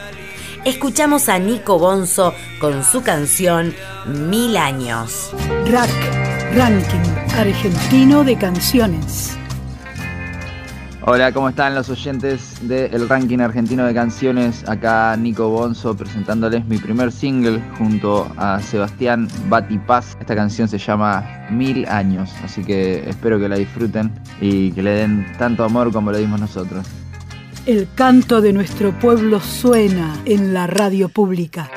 Escuchamos 0.66 1.30
a 1.30 1.38
Nico 1.38 1.78
Bonzo 1.78 2.34
con 2.60 2.84
su 2.84 3.02
canción 3.02 3.74
Mil 4.06 4.58
años. 4.58 5.30
Rack, 5.68 5.90
Ranking 6.54 7.38
Argentino 7.38 8.22
de 8.22 8.36
Canciones. 8.36 9.38
Hola, 11.02 11.32
¿cómo 11.32 11.48
están 11.48 11.76
los 11.76 11.88
oyentes 11.90 12.56
del 12.66 13.08
ranking 13.08 13.38
argentino 13.38 13.86
de 13.86 13.94
canciones? 13.94 14.68
Acá 14.68 15.16
Nico 15.16 15.48
Bonzo 15.48 15.96
presentándoles 15.96 16.66
mi 16.66 16.76
primer 16.78 17.12
single 17.12 17.62
junto 17.78 18.30
a 18.36 18.60
Sebastián 18.60 19.28
Batipaz. 19.48 20.16
Esta 20.20 20.34
canción 20.34 20.66
se 20.68 20.76
llama 20.76 21.46
Mil 21.50 21.86
Años, 21.86 22.34
así 22.44 22.64
que 22.64 23.08
espero 23.08 23.38
que 23.38 23.48
la 23.48 23.56
disfruten 23.56 24.12
y 24.40 24.72
que 24.72 24.82
le 24.82 24.90
den 24.90 25.26
tanto 25.38 25.62
amor 25.62 25.92
como 25.92 26.10
le 26.10 26.18
dimos 26.18 26.40
nosotros. 26.40 26.84
El 27.64 27.86
canto 27.94 28.40
de 28.40 28.52
nuestro 28.52 28.92
pueblo 28.98 29.40
suena 29.40 30.16
en 30.24 30.52
la 30.52 30.66
radio 30.66 31.08
pública. 31.08 31.70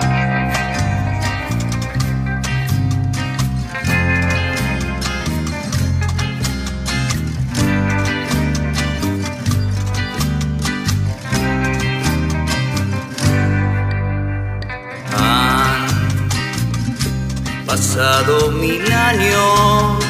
Pasado 18.22 18.52
mil 18.52 18.92
años 18.92 20.06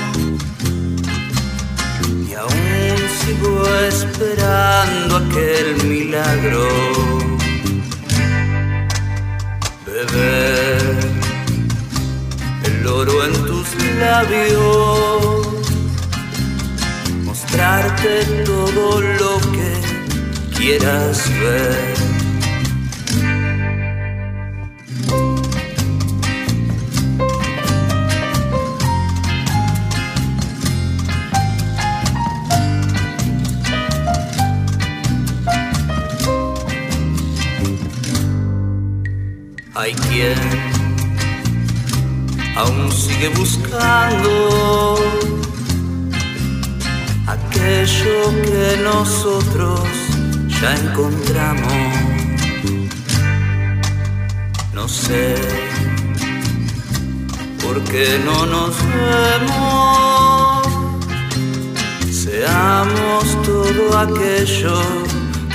y 2.27 2.33
aún 2.33 2.97
sigo 3.23 3.67
esperando 3.87 5.17
aquel 5.17 5.83
milagro. 5.85 6.67
Beber 9.85 10.97
el 12.63 12.87
oro 12.87 13.25
en 13.25 13.33
tus 13.45 13.67
labios, 13.99 15.47
mostrarte 17.23 18.25
todo 18.45 19.01
lo 19.01 19.39
que 19.51 20.57
quieras 20.57 21.29
ver. 21.39 22.10
Aún 42.57 42.91
sigue 42.91 43.29
buscando 43.29 44.97
aquello 47.27 48.17
que 48.43 48.81
nosotros 48.83 49.79
ya 50.59 50.75
encontramos. 50.75 51.93
No 54.73 54.87
sé 54.89 55.35
por 57.63 57.81
qué 57.85 58.19
no 58.25 58.45
nos 58.45 58.75
vemos. 58.93 60.67
seamos 62.11 63.23
todo 63.43 63.97
aquello 63.97 64.81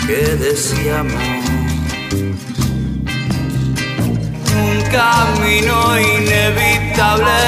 que 0.06 0.34
deseamos. 0.36 1.35
Camino 4.90 5.98
inevitable, 5.98 7.42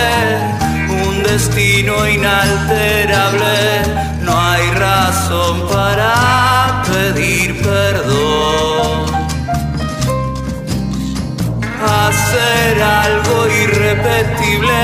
un 0.89 1.23
destino 1.23 2.09
inalterable, 2.09 3.83
no 4.23 4.41
hay 4.41 4.71
razón 4.73 5.67
para 5.69 6.83
pedir 6.87 7.61
perdón. 7.63 9.07
Hacer 11.87 12.83
algo 12.83 13.47
irrepetible, 13.49 14.83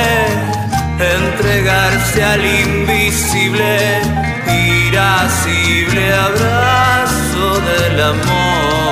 entregarse 0.98 2.22
al 2.22 2.44
invisible, 2.44 4.00
irascible 4.46 6.14
abrazo 6.14 7.60
del 7.60 8.02
amor. 8.02 8.83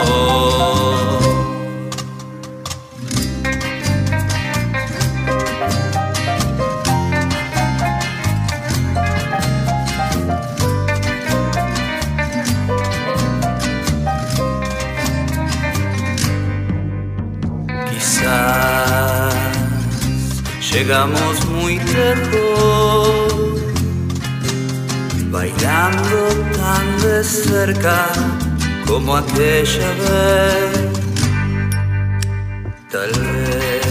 Llegamos 20.83 21.47
muy 21.47 21.79
lejos, 21.79 23.61
bailando 25.31 26.29
tan 26.57 27.01
de 27.01 27.23
cerca 27.23 28.09
como 28.85 29.17
aquella 29.17 29.91
vez. 30.03 30.89
Tal 32.91 33.13
vez 33.13 33.87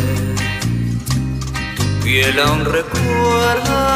tu 1.78 1.84
piel 2.04 2.38
aún 2.40 2.66
recuerda 2.66 3.94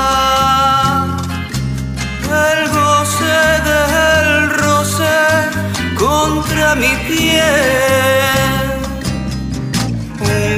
el 2.47 2.69
goce 2.69 3.37
del 3.69 4.29
roce 4.51 5.17
contra 5.97 6.75
mi 6.75 6.93
piel 7.09 8.64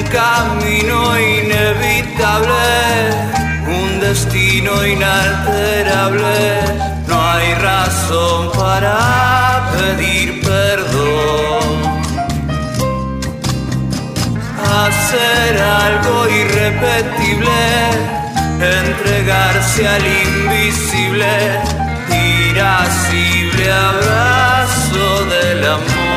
camino 0.09 1.19
inevitable, 1.19 2.67
un 3.67 3.99
destino 3.99 4.85
inalterable. 4.85 6.61
No 7.07 7.21
hay 7.31 7.53
razón 7.55 8.51
para 8.53 9.69
pedir 9.73 10.41
perdón. 10.41 11.67
Hacer 14.85 15.61
algo 15.61 16.27
irrepetible, 16.29 17.61
entregarse 18.59 19.87
al 19.87 20.05
invisible, 20.05 21.33
irascible 22.49 23.71
abrazo 23.71 25.25
del 25.25 25.65
amor 25.65 26.07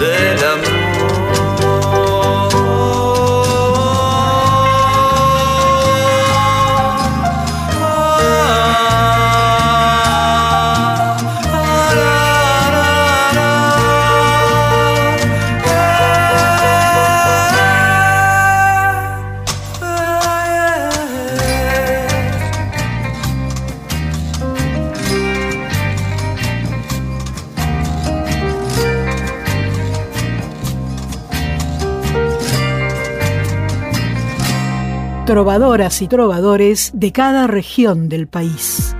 del 0.00 0.44
trovadoras 35.30 36.02
y 36.02 36.08
trovadores 36.08 36.90
de 36.92 37.12
cada 37.12 37.46
región 37.46 38.08
del 38.08 38.26
país. 38.26 38.96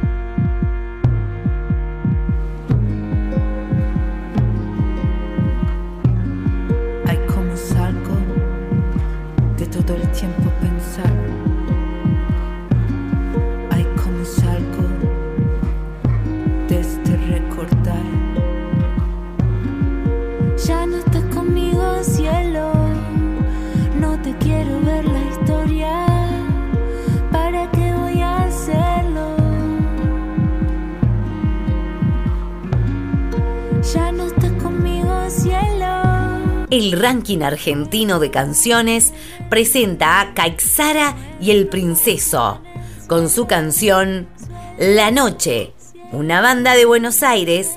Ranking 36.98 37.42
argentino 37.42 38.18
de 38.18 38.30
canciones 38.30 39.12
presenta 39.48 40.20
a 40.20 40.34
Caixara 40.34 41.16
y 41.40 41.50
el 41.50 41.66
Princeso 41.68 42.60
con 43.10 43.28
su 43.28 43.48
canción 43.48 44.28
La 44.78 45.10
Noche, 45.10 45.72
una 46.12 46.40
banda 46.40 46.74
de 46.74 46.84
Buenos 46.84 47.24
Aires. 47.24 47.72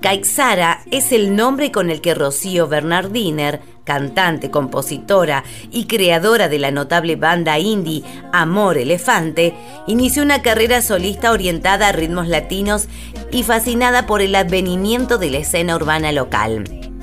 Caixara 0.00 0.80
es 0.90 1.12
el 1.12 1.36
nombre 1.36 1.70
con 1.70 1.90
el 1.90 2.00
que 2.00 2.12
Rocío 2.12 2.66
Bernardiner, 2.66 3.60
cantante, 3.84 4.50
compositora 4.50 5.44
y 5.70 5.86
creadora 5.86 6.48
de 6.48 6.58
la 6.58 6.72
notable 6.72 7.14
banda 7.14 7.58
indie 7.60 8.02
Amor 8.32 8.76
Elefante, 8.76 9.54
inició 9.86 10.24
una 10.24 10.42
carrera 10.42 10.82
solista 10.82 11.30
orientada 11.30 11.88
a 11.88 11.92
ritmos 11.92 12.26
latinos 12.26 12.88
y 13.30 13.44
fascinada 13.44 14.06
por 14.06 14.22
el 14.22 14.34
advenimiento 14.34 15.18
de 15.18 15.30
la 15.30 15.38
escena 15.38 15.76
urbana 15.76 16.10
local. 16.10 16.93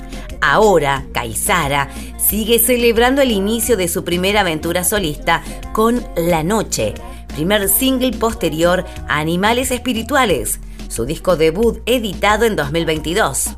Ahora, 0.41 1.05
Caizara 1.13 1.89
sigue 2.17 2.57
celebrando 2.57 3.21
el 3.21 3.31
inicio 3.31 3.77
de 3.77 3.87
su 3.87 4.03
primera 4.03 4.41
aventura 4.41 4.83
solista 4.83 5.43
con 5.71 6.03
La 6.17 6.43
Noche, 6.43 6.95
primer 7.27 7.69
single 7.69 8.11
posterior 8.13 8.83
a 9.07 9.19
Animales 9.19 9.69
Espirituales, 9.69 10.59
su 10.89 11.05
disco 11.05 11.37
debut 11.37 11.81
editado 11.85 12.45
en 12.45 12.55
2022. 12.55 13.51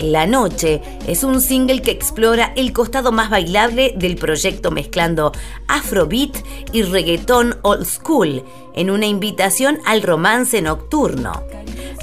La 0.00 0.26
Noche 0.26 0.82
es 1.06 1.24
un 1.24 1.40
single 1.40 1.80
que 1.80 1.92
explora 1.92 2.52
el 2.56 2.72
costado 2.72 3.10
más 3.10 3.30
bailable 3.30 3.94
del 3.96 4.16
proyecto 4.16 4.70
mezclando 4.70 5.32
afrobeat 5.68 6.36
y 6.72 6.82
reggaetón 6.82 7.56
old 7.62 7.86
school 7.86 8.44
en 8.74 8.90
una 8.90 9.06
invitación 9.06 9.78
al 9.86 10.02
romance 10.02 10.60
nocturno. 10.60 11.44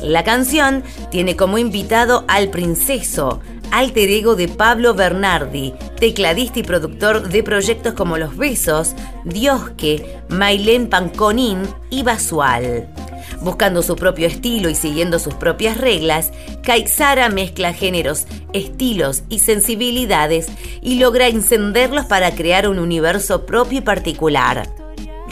La 0.01 0.23
canción 0.23 0.83
tiene 1.11 1.35
como 1.35 1.57
invitado 1.57 2.23
al 2.29 2.49
Princeso, 2.49 3.41
alter 3.71 4.09
ego 4.09 4.35
de 4.35 4.47
Pablo 4.47 4.93
Bernardi, 4.93 5.73
tecladista 5.99 6.59
y 6.59 6.63
productor 6.63 7.29
de 7.29 7.43
proyectos 7.43 7.93
como 7.93 8.17
Los 8.17 8.35
Besos, 8.37 8.95
Diosque, 9.25 10.21
Mailén 10.29 10.89
Panconín 10.89 11.61
y 11.89 12.03
Basual. 12.03 12.87
Buscando 13.41 13.81
su 13.81 13.95
propio 13.95 14.27
estilo 14.27 14.69
y 14.69 14.75
siguiendo 14.75 15.19
sus 15.19 15.33
propias 15.35 15.77
reglas, 15.77 16.31
Caixara 16.63 17.29
mezcla 17.29 17.73
géneros, 17.73 18.25
estilos 18.53 19.23
y 19.29 19.39
sensibilidades 19.39 20.47
y 20.81 20.99
logra 20.99 21.27
encenderlos 21.27 22.05
para 22.05 22.31
crear 22.31 22.67
un 22.67 22.79
universo 22.79 23.45
propio 23.45 23.79
y 23.79 23.81
particular. 23.81 24.67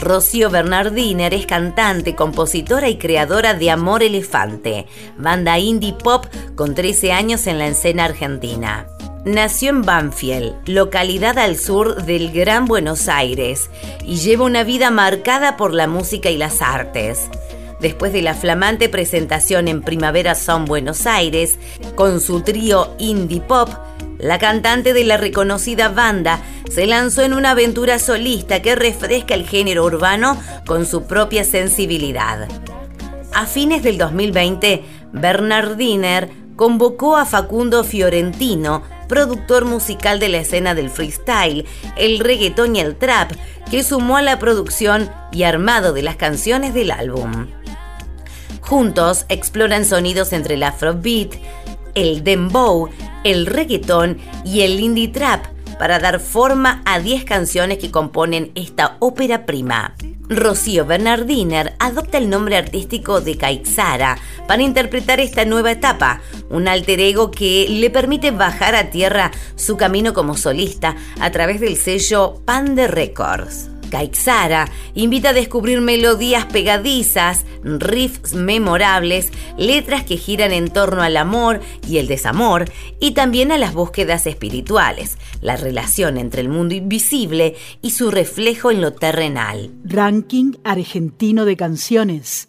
Rocío 0.00 0.48
Bernardiner 0.48 1.34
es 1.34 1.46
cantante, 1.46 2.14
compositora 2.14 2.88
y 2.88 2.98
creadora 2.98 3.54
de 3.54 3.70
Amor 3.70 4.02
Elefante, 4.02 4.86
banda 5.16 5.58
indie 5.58 5.92
pop 5.92 6.26
con 6.54 6.74
13 6.74 7.12
años 7.12 7.46
en 7.48 7.58
la 7.58 7.66
escena 7.66 8.04
argentina. 8.04 8.86
Nació 9.24 9.70
en 9.70 9.82
Banfield, 9.82 10.54
localidad 10.66 11.36
al 11.38 11.56
sur 11.56 12.04
del 12.04 12.30
Gran 12.30 12.66
Buenos 12.66 13.08
Aires, 13.08 13.70
y 14.04 14.16
lleva 14.16 14.44
una 14.44 14.62
vida 14.62 14.90
marcada 14.90 15.56
por 15.56 15.74
la 15.74 15.88
música 15.88 16.30
y 16.30 16.36
las 16.36 16.62
artes. 16.62 17.28
Después 17.80 18.12
de 18.12 18.22
la 18.22 18.34
flamante 18.34 18.88
presentación 18.88 19.66
en 19.66 19.82
Primavera 19.82 20.36
Son 20.36 20.64
Buenos 20.64 21.06
Aires, 21.06 21.58
con 21.96 22.20
su 22.20 22.42
trío 22.42 22.94
indie 22.98 23.40
pop, 23.40 23.68
La 24.18 24.38
cantante 24.38 24.92
de 24.92 25.04
la 25.04 25.16
reconocida 25.16 25.88
banda 25.88 26.40
se 26.70 26.86
lanzó 26.86 27.22
en 27.22 27.34
una 27.34 27.52
aventura 27.52 27.98
solista 27.98 28.60
que 28.60 28.74
refresca 28.74 29.34
el 29.34 29.46
género 29.46 29.84
urbano 29.84 30.36
con 30.66 30.86
su 30.86 31.04
propia 31.04 31.44
sensibilidad. 31.44 32.48
A 33.32 33.46
fines 33.46 33.82
del 33.82 33.98
2020, 33.98 34.82
Bernardiner 35.12 36.28
convocó 36.56 37.16
a 37.16 37.24
Facundo 37.24 37.84
Fiorentino, 37.84 38.82
productor 39.08 39.64
musical 39.64 40.18
de 40.18 40.28
la 40.28 40.38
escena 40.38 40.74
del 40.74 40.90
freestyle, 40.90 41.64
el 41.96 42.18
reggaetón 42.18 42.74
y 42.74 42.80
el 42.80 42.96
trap, 42.96 43.30
que 43.70 43.84
sumó 43.84 44.16
a 44.16 44.22
la 44.22 44.40
producción 44.40 45.08
y 45.30 45.44
armado 45.44 45.92
de 45.92 46.02
las 46.02 46.16
canciones 46.16 46.74
del 46.74 46.90
álbum. 46.90 47.46
Juntos 48.60 49.24
exploran 49.28 49.84
sonidos 49.84 50.32
entre 50.32 50.54
el 50.54 50.62
afrobeat, 50.62 51.34
el 51.98 52.22
dembow, 52.22 52.88
el 53.24 53.46
reggaetón 53.46 54.18
y 54.44 54.60
el 54.60 54.78
indie 54.78 55.08
trap 55.08 55.44
para 55.80 55.98
dar 55.98 56.20
forma 56.20 56.82
a 56.84 57.00
10 57.00 57.24
canciones 57.24 57.78
que 57.78 57.90
componen 57.90 58.52
esta 58.54 58.96
ópera 59.00 59.46
prima. 59.46 59.94
Rocío 60.28 60.84
Bernardiner 60.84 61.74
adopta 61.78 62.18
el 62.18 62.28
nombre 62.28 62.56
artístico 62.56 63.20
de 63.20 63.36
Kaixara 63.36 64.18
para 64.46 64.62
interpretar 64.62 65.20
esta 65.20 65.44
nueva 65.44 65.72
etapa, 65.72 66.20
un 66.50 66.68
alter 66.68 67.00
ego 67.00 67.30
que 67.30 67.66
le 67.68 67.90
permite 67.90 68.30
bajar 68.30 68.74
a 68.74 68.90
tierra 68.90 69.30
su 69.56 69.76
camino 69.76 70.12
como 70.14 70.36
solista 70.36 70.96
a 71.20 71.30
través 71.30 71.60
del 71.60 71.76
sello 71.76 72.42
Pande 72.44 72.88
Records. 72.88 73.77
Kaixara 73.88 74.68
invita 74.94 75.30
a 75.30 75.32
descubrir 75.32 75.80
melodías 75.80 76.46
pegadizas, 76.46 77.44
riffs 77.62 78.34
memorables, 78.34 79.32
letras 79.56 80.04
que 80.04 80.16
giran 80.16 80.52
en 80.52 80.70
torno 80.70 81.02
al 81.02 81.16
amor 81.16 81.60
y 81.86 81.98
el 81.98 82.06
desamor 82.06 82.70
y 83.00 83.12
también 83.12 83.52
a 83.52 83.58
las 83.58 83.74
búsquedas 83.74 84.26
espirituales, 84.26 85.18
la 85.40 85.56
relación 85.56 86.18
entre 86.18 86.40
el 86.40 86.48
mundo 86.48 86.74
invisible 86.74 87.56
y 87.82 87.90
su 87.90 88.10
reflejo 88.10 88.70
en 88.70 88.80
lo 88.80 88.92
terrenal. 88.92 89.70
Ranking 89.84 90.54
argentino 90.64 91.44
de 91.44 91.56
canciones. 91.56 92.48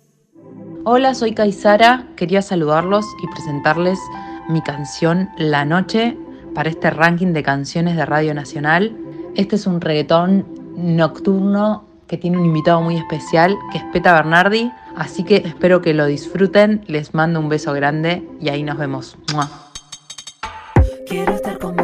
Hola, 0.86 1.13
soy 1.13 1.34
Kaisara. 1.34 2.08
Quería 2.15 2.41
saludarlos 2.41 3.06
y 3.23 3.28
presentarles 3.28 3.99
mi 4.47 4.62
canción 4.62 5.30
La 5.38 5.65
Noche 5.65 6.17
para 6.56 6.69
este 6.69 6.89
ranking 6.89 7.34
de 7.34 7.43
canciones 7.43 7.95
de 7.95 8.06
Radio 8.06 8.34
Nacional. 8.34 8.97
Este 9.36 9.56
es 9.56 9.67
un 9.67 9.82
reggaetón 9.82 10.59
nocturno 10.80 11.86
que 12.08 12.18
tiene 12.18 12.38
un 12.38 12.46
invitado 12.46 12.82
muy 12.82 12.98
especial 12.98 13.56
que 13.72 13.78
es 13.78 13.84
Peta 13.94 14.13
Bernardi. 14.13 14.72
Así 14.96 15.24
que 15.24 15.38
espero 15.38 15.82
que 15.82 15.94
lo 15.94 16.06
disfruten. 16.06 16.84
Les 16.88 17.13
mando 17.13 17.39
un 17.39 17.50
beso 17.50 17.72
grande 17.74 18.28
y 18.42 18.50
ahí 18.50 18.63
nos 18.63 18.78
vemos. 18.78 19.18
Quiero 21.08 21.34
estar 21.34 21.58
con 21.60 21.79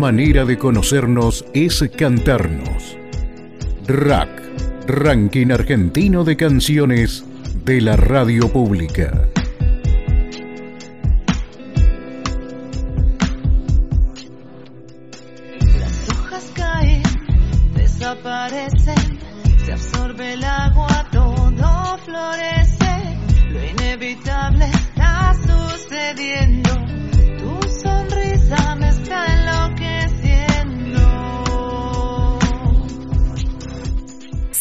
manera 0.00 0.46
de 0.46 0.56
conocernos 0.56 1.44
es 1.52 1.84
cantarnos. 1.94 2.96
Rack, 3.86 4.30
Ranking 4.86 5.50
Argentino 5.50 6.24
de 6.24 6.38
Canciones 6.38 7.22
de 7.66 7.82
la 7.82 7.96
Radio 7.96 8.48
Pública. 8.48 9.29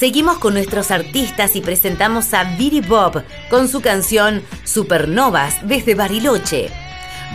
Seguimos 0.09 0.39
con 0.39 0.55
nuestros 0.55 0.89
artistas 0.89 1.55
y 1.55 1.61
presentamos 1.61 2.33
a 2.33 2.43
Biri 2.57 2.81
Bob 2.81 3.23
con 3.47 3.67
su 3.67 3.79
canción 3.79 4.41
Supernovas 4.63 5.57
desde 5.67 5.93
Bariloche. 5.93 6.71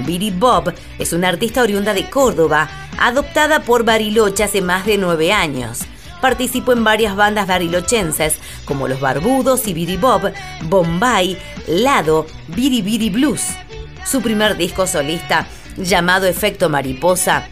Biri 0.04 0.32
Bob 0.32 0.74
es 0.98 1.12
una 1.12 1.28
artista 1.28 1.62
oriunda 1.62 1.94
de 1.94 2.10
Córdoba, 2.10 2.68
adoptada 2.98 3.60
por 3.60 3.84
Bariloche 3.84 4.42
hace 4.42 4.60
más 4.60 4.86
de 4.86 4.98
nueve 4.98 5.32
años. 5.32 5.82
Participó 6.20 6.72
en 6.72 6.82
varias 6.82 7.14
bandas 7.14 7.46
barilochenses 7.46 8.38
como 8.64 8.88
Los 8.88 8.98
Barbudos 8.98 9.68
y 9.68 9.72
Biri 9.72 9.96
Bob, 9.96 10.32
Bombay, 10.64 11.38
Lado, 11.68 12.26
Biri 12.48 12.82
Biri 12.82 13.08
Blues. 13.08 13.42
Su 14.04 14.20
primer 14.20 14.56
disco 14.56 14.88
solista, 14.88 15.46
llamado 15.76 16.26
Efecto 16.26 16.68
Mariposa, 16.68 17.46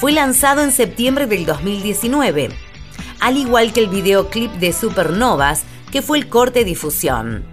fue 0.00 0.12
lanzado 0.12 0.62
en 0.62 0.72
septiembre 0.72 1.26
del 1.26 1.44
2019, 1.44 2.50
al 3.20 3.36
igual 3.36 3.72
que 3.72 3.80
el 3.80 3.88
videoclip 3.88 4.52
de 4.52 4.72
Supernovas, 4.72 5.64
que 5.90 6.02
fue 6.02 6.18
el 6.18 6.28
corte 6.28 6.64
difusión. 6.64 7.44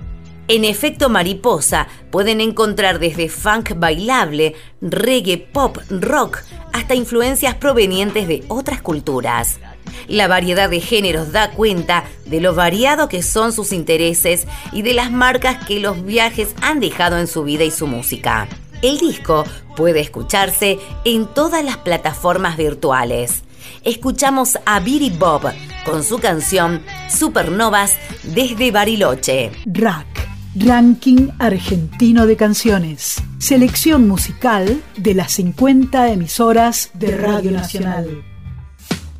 En 0.49 0.66
efecto 0.66 1.07
mariposa 1.07 1.88
pueden 2.11 2.41
encontrar 2.41 2.99
desde 2.99 3.30
funk 3.30 3.74
bailable, 3.78 4.55
reggae, 4.82 5.38
pop, 5.38 5.78
rock, 5.89 6.39
hasta 6.74 6.95
influencias 6.95 7.55
provenientes 7.55 8.28
de 8.28 8.43
otras 8.49 8.82
culturas. 8.82 9.59
La 10.07 10.28
variedad 10.28 10.70
de 10.70 10.82
géneros 10.82 11.32
da 11.32 11.51
cuenta 11.51 12.03
de 12.26 12.41
lo 12.41 12.53
variado 12.53 13.07
que 13.07 13.24
son 13.24 13.53
sus 13.53 13.72
intereses 13.72 14.45
y 14.74 14.82
de 14.82 14.93
las 14.93 15.11
marcas 15.11 15.66
que 15.66 15.80
los 15.80 16.03
viajes 16.03 16.49
han 16.61 16.82
dejado 16.82 17.18
en 17.18 17.28
su 17.28 17.43
vida 17.43 17.64
y 17.64 17.72
su 17.72 17.88
música. 17.88 18.47
El 18.82 18.97
disco 18.97 19.45
puede 19.78 20.01
escucharse 20.01 20.78
en 21.05 21.26
todas 21.26 21.64
las 21.64 21.78
plataformas 21.78 22.57
virtuales. 22.57 23.43
Escuchamos 23.84 24.57
a 24.66 24.80
Biri 24.80 25.09
Bob 25.11 25.51
con 25.86 26.03
su 26.03 26.20
canción 26.20 26.82
Supernovas 27.09 27.97
desde 28.24 28.72
Bariloche. 28.72 29.51
Rack, 29.66 30.30
Ranking 30.55 31.30
Argentino 31.39 32.26
de 32.26 32.36
Canciones. 32.38 33.22
Selección 33.39 34.07
musical 34.07 34.82
de 34.97 35.14
las 35.14 35.34
50 35.34 36.11
emisoras 36.11 36.91
de 36.93 37.18
Radio 37.18 37.51
Nacional. 37.51 38.24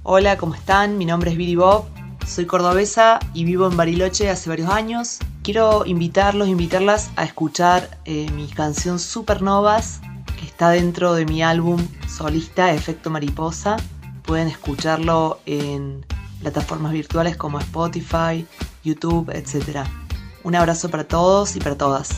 Hola, 0.04 0.38
¿cómo 0.38 0.56
están? 0.56 0.98
Mi 0.98 1.06
nombre 1.06 1.32
es 1.32 1.38
Viri 1.38 1.56
Bob, 1.56 1.86
soy 2.26 2.46
cordobesa 2.46 3.20
y 3.34 3.44
vivo 3.44 3.68
en 3.68 3.78
Bariloche 3.78 4.30
hace 4.30 4.50
varios 4.50 4.70
años. 4.70 5.20
Quiero 5.44 5.86
invitarlos, 5.86 6.48
invitarlas 6.48 7.12
a 7.16 7.26
escuchar 7.26 8.00
eh, 8.06 8.28
mi 8.32 8.48
canción 8.48 8.98
Supernovas, 8.98 10.00
que 10.40 10.46
está 10.46 10.70
dentro 10.70 11.14
de 11.16 11.26
mi 11.26 11.44
álbum 11.44 11.86
solista 12.08 12.74
Efecto 12.74 13.10
Mariposa. 13.10 13.78
Pueden 14.26 14.48
escucharlo 14.48 15.40
en 15.46 16.06
plataformas 16.40 16.92
virtuales 16.92 17.38
como 17.38 17.60
Spotify, 17.60 18.46
YouTube, 18.84 19.30
etc. 19.32 19.86
Un 20.44 20.56
abrazo 20.56 20.90
para 20.90 21.06
todos 21.06 21.56
y 21.56 21.60
para 21.60 21.78
todas. 21.78 22.10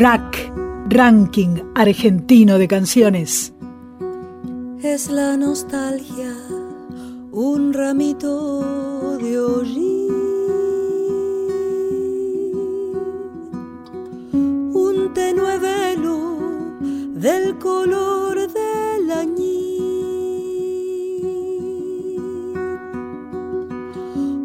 Rack, 0.00 0.50
Ranking 0.88 1.60
Argentino 1.74 2.56
de 2.56 2.66
Canciones. 2.66 3.52
Es 4.82 5.10
la 5.10 5.36
nostalgia, 5.36 6.34
un 7.32 7.74
ramito 7.74 9.18
de 9.18 9.38
hollín, 9.38 10.08
un 14.72 15.12
tenue 15.12 15.58
velo 15.58 16.38
del 17.12 17.58
color 17.58 18.38
del 18.50 19.10
añil, 19.10 19.50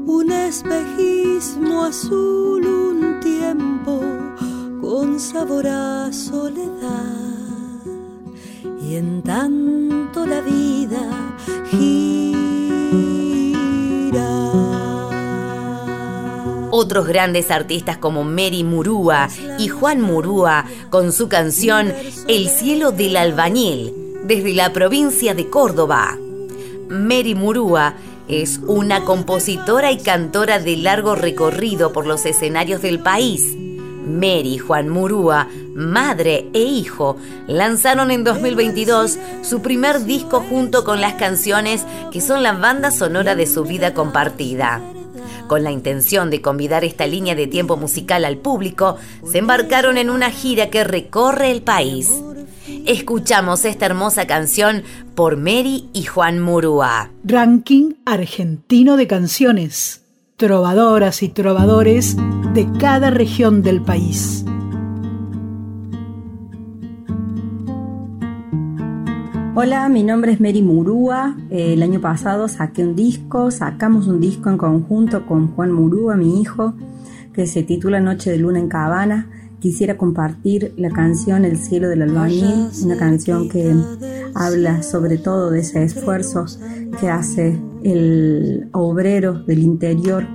un 0.05 0.31
espejismo 0.33 1.85
azul, 1.85 2.65
un 2.65 3.21
tiempo 3.21 4.24
con 4.85 5.19
sabor 5.19 5.65
a 5.65 6.13
soledad 6.13 7.81
y 8.87 8.97
en 8.97 9.23
tanto 9.23 10.27
la 10.27 10.41
vida 10.41 11.33
gira. 11.71 12.29
Otros 16.69 17.07
grandes 17.07 17.49
artistas 17.49 17.97
como 17.97 18.23
Mary 18.23 18.63
Murúa 18.63 19.27
y 19.57 19.69
Juan 19.69 20.01
Murúa 20.01 20.65
con 20.91 21.11
su 21.11 21.29
canción 21.29 21.91
El 22.27 22.47
cielo 22.49 22.91
del 22.91 23.17
albañil, 23.17 23.91
desde 24.25 24.53
la 24.53 24.71
provincia 24.71 25.33
de 25.33 25.49
Córdoba. 25.49 26.15
Mary 26.89 27.33
Murúa 27.33 27.95
es 28.27 28.59
una 28.67 29.03
compositora 29.03 29.91
y 29.91 29.97
cantora 29.97 30.59
de 30.59 30.77
largo 30.77 31.15
recorrido 31.15 31.91
por 31.91 32.05
los 32.05 32.27
escenarios 32.27 32.83
del 32.83 32.99
país. 32.99 33.64
Mary 34.05 34.57
Juan 34.57 34.89
Murúa, 34.89 35.47
madre 35.73 36.47
e 36.53 36.59
hijo, 36.59 37.17
lanzaron 37.47 38.11
en 38.11 38.23
2022 38.23 39.17
su 39.43 39.61
primer 39.61 40.05
disco 40.05 40.41
junto 40.41 40.83
con 40.83 41.01
las 41.01 41.13
canciones 41.15 41.85
que 42.11 42.21
son 42.21 42.43
la 42.43 42.53
banda 42.53 42.91
sonora 42.91 43.35
de 43.35 43.47
su 43.47 43.63
vida 43.63 43.93
compartida. 43.93 44.81
Con 45.47 45.63
la 45.63 45.71
intención 45.71 46.29
de 46.29 46.41
convidar 46.41 46.83
esta 46.83 47.05
línea 47.05 47.35
de 47.35 47.47
tiempo 47.47 47.77
musical 47.77 48.25
al 48.25 48.37
público, 48.37 48.97
se 49.29 49.37
embarcaron 49.37 49.97
en 49.97 50.09
una 50.09 50.31
gira 50.31 50.69
que 50.69 50.83
recorre 50.83 51.51
el 51.51 51.61
país. 51.61 52.09
Escuchamos 52.85 53.65
esta 53.65 53.85
hermosa 53.85 54.25
canción 54.25 54.83
por 55.13 55.37
Mary 55.37 55.89
y 55.93 56.03
Juan 56.03 56.39
Murúa. 56.39 57.11
Ranking 57.23 57.93
argentino 58.05 58.97
de 58.97 59.07
canciones. 59.07 60.04
Trovadoras 60.37 61.23
y 61.23 61.29
trovadores 61.29 62.17
de 62.53 62.67
cada 62.77 63.09
región 63.09 63.61
del 63.61 63.81
país. 63.81 64.43
Hola, 69.55 69.87
mi 69.87 70.03
nombre 70.03 70.33
es 70.33 70.41
Mary 70.41 70.61
Murúa. 70.61 71.37
Eh, 71.49 71.71
El 71.71 71.83
año 71.83 72.01
pasado 72.01 72.49
saqué 72.49 72.83
un 72.83 72.97
disco, 72.97 73.49
sacamos 73.49 74.07
un 74.07 74.19
disco 74.19 74.49
en 74.49 74.57
conjunto 74.57 75.25
con 75.25 75.55
Juan 75.55 75.71
Murúa, 75.71 76.17
mi 76.17 76.41
hijo, 76.41 76.73
que 77.31 77.47
se 77.47 77.63
titula 77.63 78.01
Noche 78.01 78.29
de 78.29 78.37
Luna 78.37 78.59
en 78.59 78.67
Cabana. 78.67 79.29
Quisiera 79.65 79.97
compartir 79.97 80.75
la 80.77 80.91
canción 80.91 81.43
El 81.43 81.57
cielo 81.57 81.89
del 81.89 82.03
albañil, 82.03 82.69
una 82.83 82.97
canción 82.97 83.49
que 83.49 83.75
habla 84.35 84.83
sobre 84.83 85.17
todo 85.17 85.49
de 85.49 85.61
ese 85.61 85.81
esfuerzo 85.81 86.45
que 86.99 87.09
hace 87.09 87.59
el 87.83 88.69
obrero 88.73 89.33
del 89.43 89.63
interior 89.63 90.27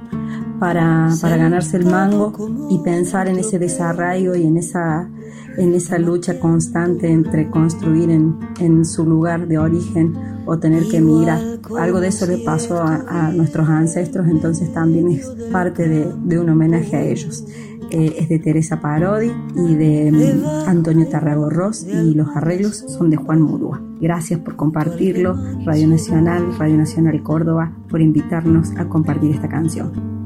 para, 0.59 1.11
para 1.23 1.37
ganarse 1.37 1.77
el 1.77 1.87
mango 1.87 2.33
y 2.71 2.79
pensar 2.79 3.29
en 3.29 3.39
ese 3.39 3.61
desarraigo 3.61 4.35
y 4.35 4.43
en 4.43 4.57
esa, 4.57 5.09
en 5.57 5.75
esa 5.75 5.97
lucha 6.01 6.41
constante 6.41 7.09
entre 7.09 7.51
construir 7.51 8.11
en, 8.11 8.37
en 8.59 8.85
su 8.85 9.07
lugar 9.07 9.47
de 9.47 9.59
origen 9.59 10.13
o 10.45 10.59
tener 10.59 10.89
que 10.89 10.97
emigrar. 10.97 11.41
Algo 11.79 12.01
de 12.01 12.09
eso 12.09 12.27
le 12.27 12.39
pasó 12.39 12.83
a, 12.83 13.31
nuestros 13.31 13.69
ancestros, 13.69 14.27
entonces 14.27 14.73
también 14.73 15.09
es 15.09 15.25
parte 15.53 15.87
de 15.89 16.39
un 16.41 16.49
homenaje 16.49 16.97
a 16.97 17.03
ellos. 17.05 17.45
Eh, 17.91 18.17
es 18.19 18.29
de 18.29 18.39
Teresa 18.39 18.81
Parodi 18.81 19.33
y 19.57 19.75
de 19.75 20.13
mm, 20.13 20.69
Antonio 20.69 21.09
Tarragorros 21.09 21.85
y 21.85 22.15
los 22.15 22.29
arreglos 22.37 22.85
son 22.89 23.11
de 23.11 23.17
Juan 23.17 23.43
Murúa. 23.43 23.83
Gracias 24.01 24.41
por 24.41 24.57
compartirlo, 24.57 25.37
Radio 25.65 25.89
Nacional, 25.89 26.57
Radio 26.59 26.77
Nacional 26.77 27.23
Córdoba, 27.23 27.73
por 27.89 28.01
invitarnos 28.01 28.71
a 28.77 28.89
compartir 28.89 29.33
esta 29.35 29.49
canción. 29.49 30.20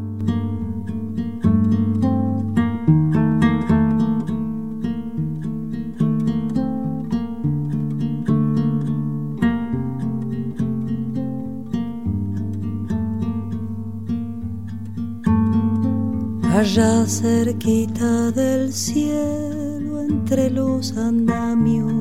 Allá 16.65 17.05
cerquita 17.07 18.31
del 18.31 18.73
cielo 18.73 20.01
entre 20.01 20.49
los 20.49 20.97
andamios, 20.97 21.93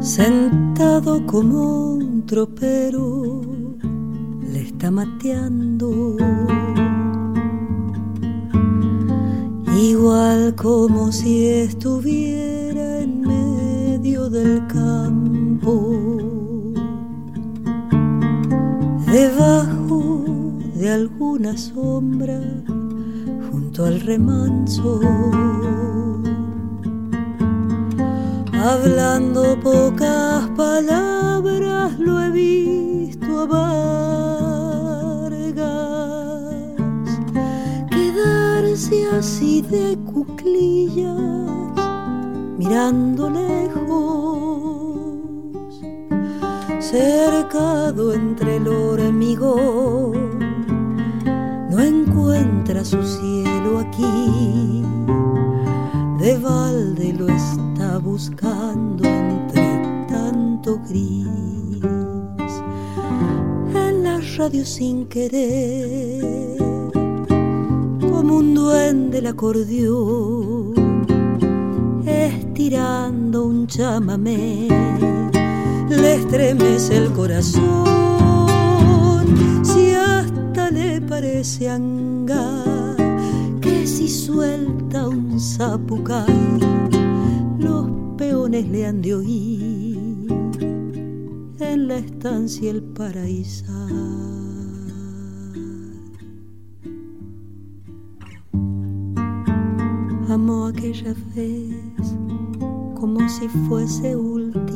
sentado 0.00 1.26
como 1.26 1.92
un 1.92 2.24
tropero, 2.24 3.42
le 4.50 4.62
está 4.62 4.90
mateando. 4.90 6.16
Igual 9.78 10.54
como 10.54 11.12
si 11.12 11.48
estuviera 11.48 13.00
en 13.00 13.20
medio 13.20 14.30
del 14.30 14.66
campo, 14.68 15.92
debajo 19.12 20.27
alguna 20.88 21.56
sombra 21.56 22.40
junto 23.50 23.84
al 23.84 24.00
remanso. 24.00 25.00
Hablando 28.52 29.58
pocas 29.60 30.48
palabras 30.56 31.98
lo 31.98 32.20
he 32.20 32.30
visto 32.30 33.40
a 33.40 33.46
Vargas 33.46 33.78
quedarse 37.90 39.06
así 39.08 39.62
de 39.62 39.96
cuclillas 40.12 41.16
mirando 42.58 43.30
lejos 43.30 44.38
cercado 46.80 48.12
entre 48.14 48.56
el 48.56 48.66
hormigón 48.68 50.27
encuentra 52.28 52.84
su 52.84 53.02
cielo 53.02 53.78
aquí, 53.78 54.82
de 56.18 56.38
balde 56.38 57.12
lo 57.14 57.28
está 57.28 57.98
buscando 57.98 59.04
entre 59.04 60.06
tanto 60.08 60.78
gris. 60.88 61.26
En 63.74 64.04
la 64.04 64.20
radio 64.36 64.64
sin 64.64 65.06
querer, 65.06 66.58
como 68.00 68.36
un 68.36 68.54
duende 68.54 69.18
el 69.18 69.26
acordeón, 69.28 70.74
estirando 72.06 73.44
un 73.46 73.66
chamamé, 73.66 74.68
le 75.88 76.14
estremece 76.14 76.96
el 76.96 77.12
corazón. 77.12 78.07
Parece 81.28 81.68
anga 81.68 82.96
que 83.60 83.86
si 83.86 84.08
suelta 84.08 85.08
un 85.08 85.38
zapucay, 85.38 86.58
los 87.58 87.86
peones 88.16 88.66
le 88.68 88.86
han 88.86 89.02
de 89.02 89.14
oír 89.14 89.98
en 91.60 91.88
la 91.88 91.96
estancia 91.98 92.70
el 92.70 92.82
paraíso. 92.82 93.66
Amo 100.30 100.66
aquella 100.66 101.14
vez 101.36 102.06
como 102.98 103.28
si 103.28 103.48
fuese 103.68 104.16
última. 104.16 104.67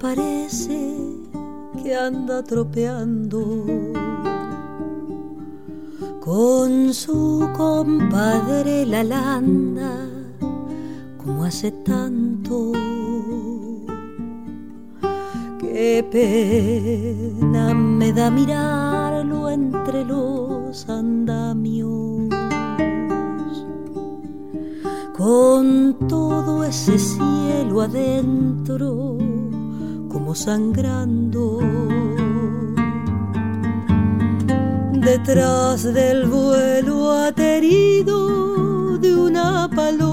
Parece 0.00 0.96
que 1.82 1.94
anda 1.94 2.42
tropeando 2.42 3.66
con 6.20 6.94
su 6.94 7.48
compadre 7.54 8.86
la 8.86 9.04
landa, 9.04 9.92
como 11.18 11.44
hace 11.44 11.70
tanto. 11.70 12.72
Qué 15.60 16.04
pena 16.10 17.74
me 17.74 18.12
da 18.12 18.30
mirarlo 18.30 19.50
entre 19.50 20.04
los 20.04 20.88
andamios 20.88 22.34
con 25.16 25.96
todo 26.08 26.64
ese 26.64 26.98
cielo 26.98 27.82
adentro 27.82 29.19
sangrando. 30.34 31.58
Detrás 34.92 35.82
del 35.82 36.26
vuelo 36.26 37.12
aterido 37.12 38.98
de 38.98 39.14
una 39.14 39.68
paloma 39.68 40.08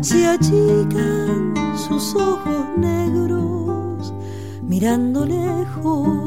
se 0.00 0.26
achican 0.26 1.54
sus 1.76 2.14
ojos 2.14 2.66
negros 2.76 4.12
mirando 4.62 5.24
lejos 5.24 6.20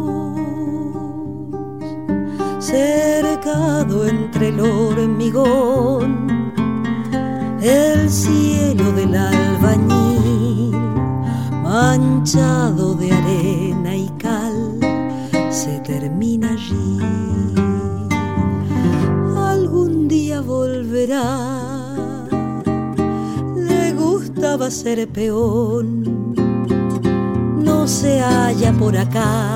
cercado 2.63 4.07
entre 4.07 4.49
el 4.49 4.59
hormigón, 4.59 6.22
el 7.63 8.09
cielo 8.09 8.91
del 8.91 9.15
albañil, 9.15 10.71
manchado 11.63 12.93
de 12.95 13.11
arena 13.11 13.95
y 13.95 14.09
cal, 14.17 14.79
se 15.49 15.79
termina 15.79 16.51
allí. 16.51 16.99
Algún 19.37 20.09
día 20.09 20.41
volverá, 20.41 21.87
le 23.55 23.93
gustaba 23.93 24.69
ser 24.69 25.07
peón, 25.07 26.35
no 27.63 27.87
se 27.87 28.19
halla 28.19 28.73
por 28.73 28.97
acá. 28.97 29.55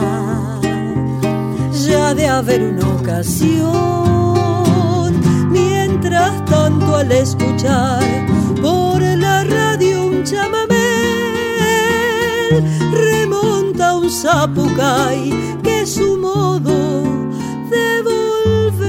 Ya 1.86 2.14
de 2.14 2.28
haber 2.28 2.64
una 2.64 2.88
ocasión, 2.96 4.17
al 6.98 7.12
escuchar 7.12 8.04
por 8.60 9.02
la 9.02 9.44
radio 9.44 10.08
un 10.08 10.24
chamamé, 10.24 10.76
remonta 12.92 13.96
un 13.96 14.10
zapucay 14.10 15.32
que 15.62 15.82
es 15.82 15.94
su 15.94 16.18
modo 16.18 17.04
de 17.70 18.02
volver. 18.02 18.84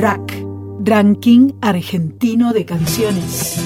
Rack, 0.00 0.44
Ranking 0.80 1.52
Argentino 1.60 2.52
de 2.52 2.64
Canciones. 2.64 3.63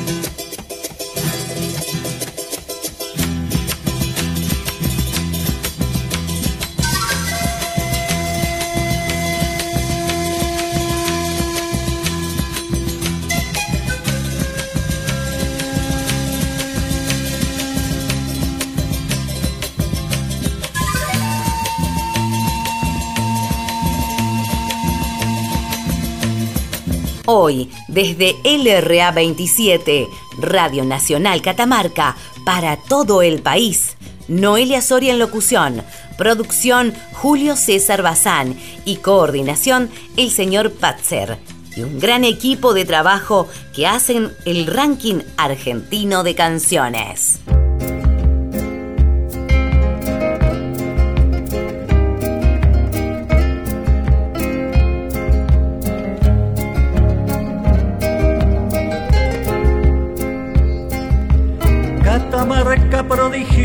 Hoy, 27.41 27.71
desde 27.87 28.35
LRA 28.43 29.13
27, 29.13 30.09
Radio 30.41 30.85
Nacional 30.85 31.41
Catamarca, 31.41 32.17
para 32.45 32.77
todo 32.77 33.23
el 33.23 33.43
país. 33.43 33.97
Noelia 34.27 34.83
Soria 34.83 35.13
en 35.13 35.21
locución, 35.21 35.85
producción 36.17 36.93
Julio 37.13 37.55
César 37.55 38.03
Bazán 38.03 38.59
y 38.85 38.97
coordinación 38.97 39.89
el 40.17 40.33
señor 40.33 40.73
Patzer. 40.73 41.39
Y 41.77 41.83
un 41.83 42.01
gran 42.01 42.25
equipo 42.25 42.75
de 42.75 42.85
trabajo 42.85 43.47
que 43.73 43.87
hacen 43.87 44.33
el 44.45 44.67
ranking 44.67 45.21
argentino 45.37 46.25
de 46.25 46.35
canciones. 46.35 47.39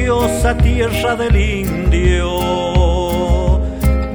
Prodigiosa, 0.04 0.58
tierra 0.58 1.16
del 1.16 1.36
indio, 1.36 2.30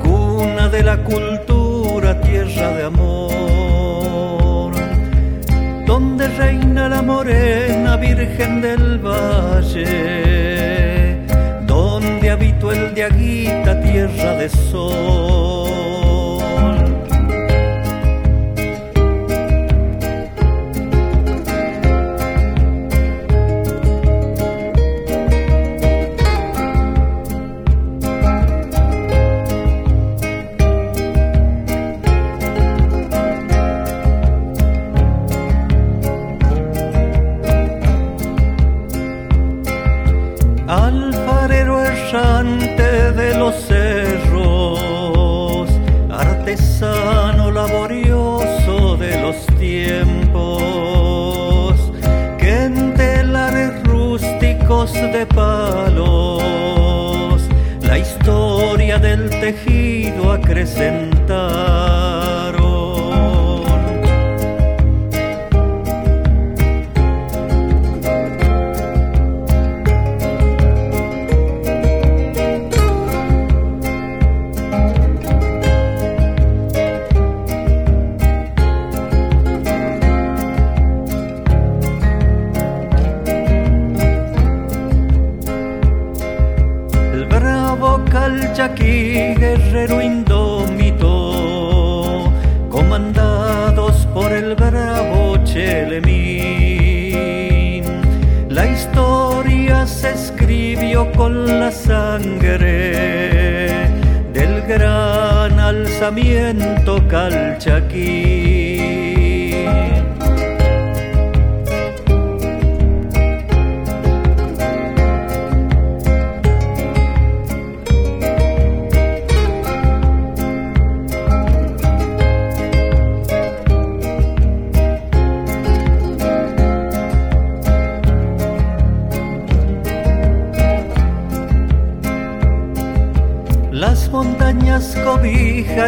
cuna 0.02 0.68
de 0.68 0.82
la 0.82 0.98
cultura, 0.98 2.20
tierra 2.20 2.72
de 2.76 2.84
amor, 2.84 4.72
donde 5.86 6.28
reina 6.28 6.88
la 6.88 7.02
morena 7.02 7.96
virgen 7.96 8.60
del 8.60 8.98
valle, 8.98 9.96
donde 11.66 12.30
habitó 12.30 12.70
el 12.72 12.94
diaguita, 12.94 13.80
tierra 13.80 14.34
de 14.34 14.48
sol. 14.48 15.47
La 98.58 98.66
historia 98.66 99.86
se 99.86 100.10
escribió 100.10 101.12
con 101.12 101.60
la 101.60 101.70
sangre 101.70 102.58
del 104.32 104.62
gran 104.62 105.60
alzamiento 105.60 107.00
Calchaquí. 107.06 108.58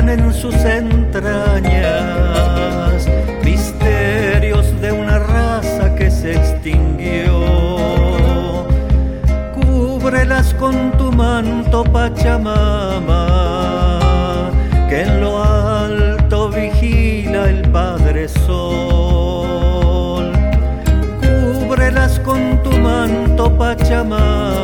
en 0.09 0.33
sus 0.33 0.55
entrañas 0.55 1.77
misterios 3.45 4.81
de 4.81 4.93
una 4.93 5.19
raza 5.19 5.95
que 5.95 6.11
se 6.11 6.37
extinguió. 6.37 7.45
Cúbrelas 9.55 10.55
con 10.55 10.93
tu 10.93 11.13
manto, 11.13 11.85
Pachamama, 11.85 13.29
que 14.89 15.03
en 15.03 15.21
lo 15.21 15.45
alto 15.45 16.49
vigila 16.49 17.51
el 17.51 17.61
Padre 17.71 18.27
Sol. 18.29 20.33
Cúbrelas 21.21 22.19
con 22.21 22.63
tu 22.63 22.71
manto, 22.79 23.55
Pachamama 23.59 24.60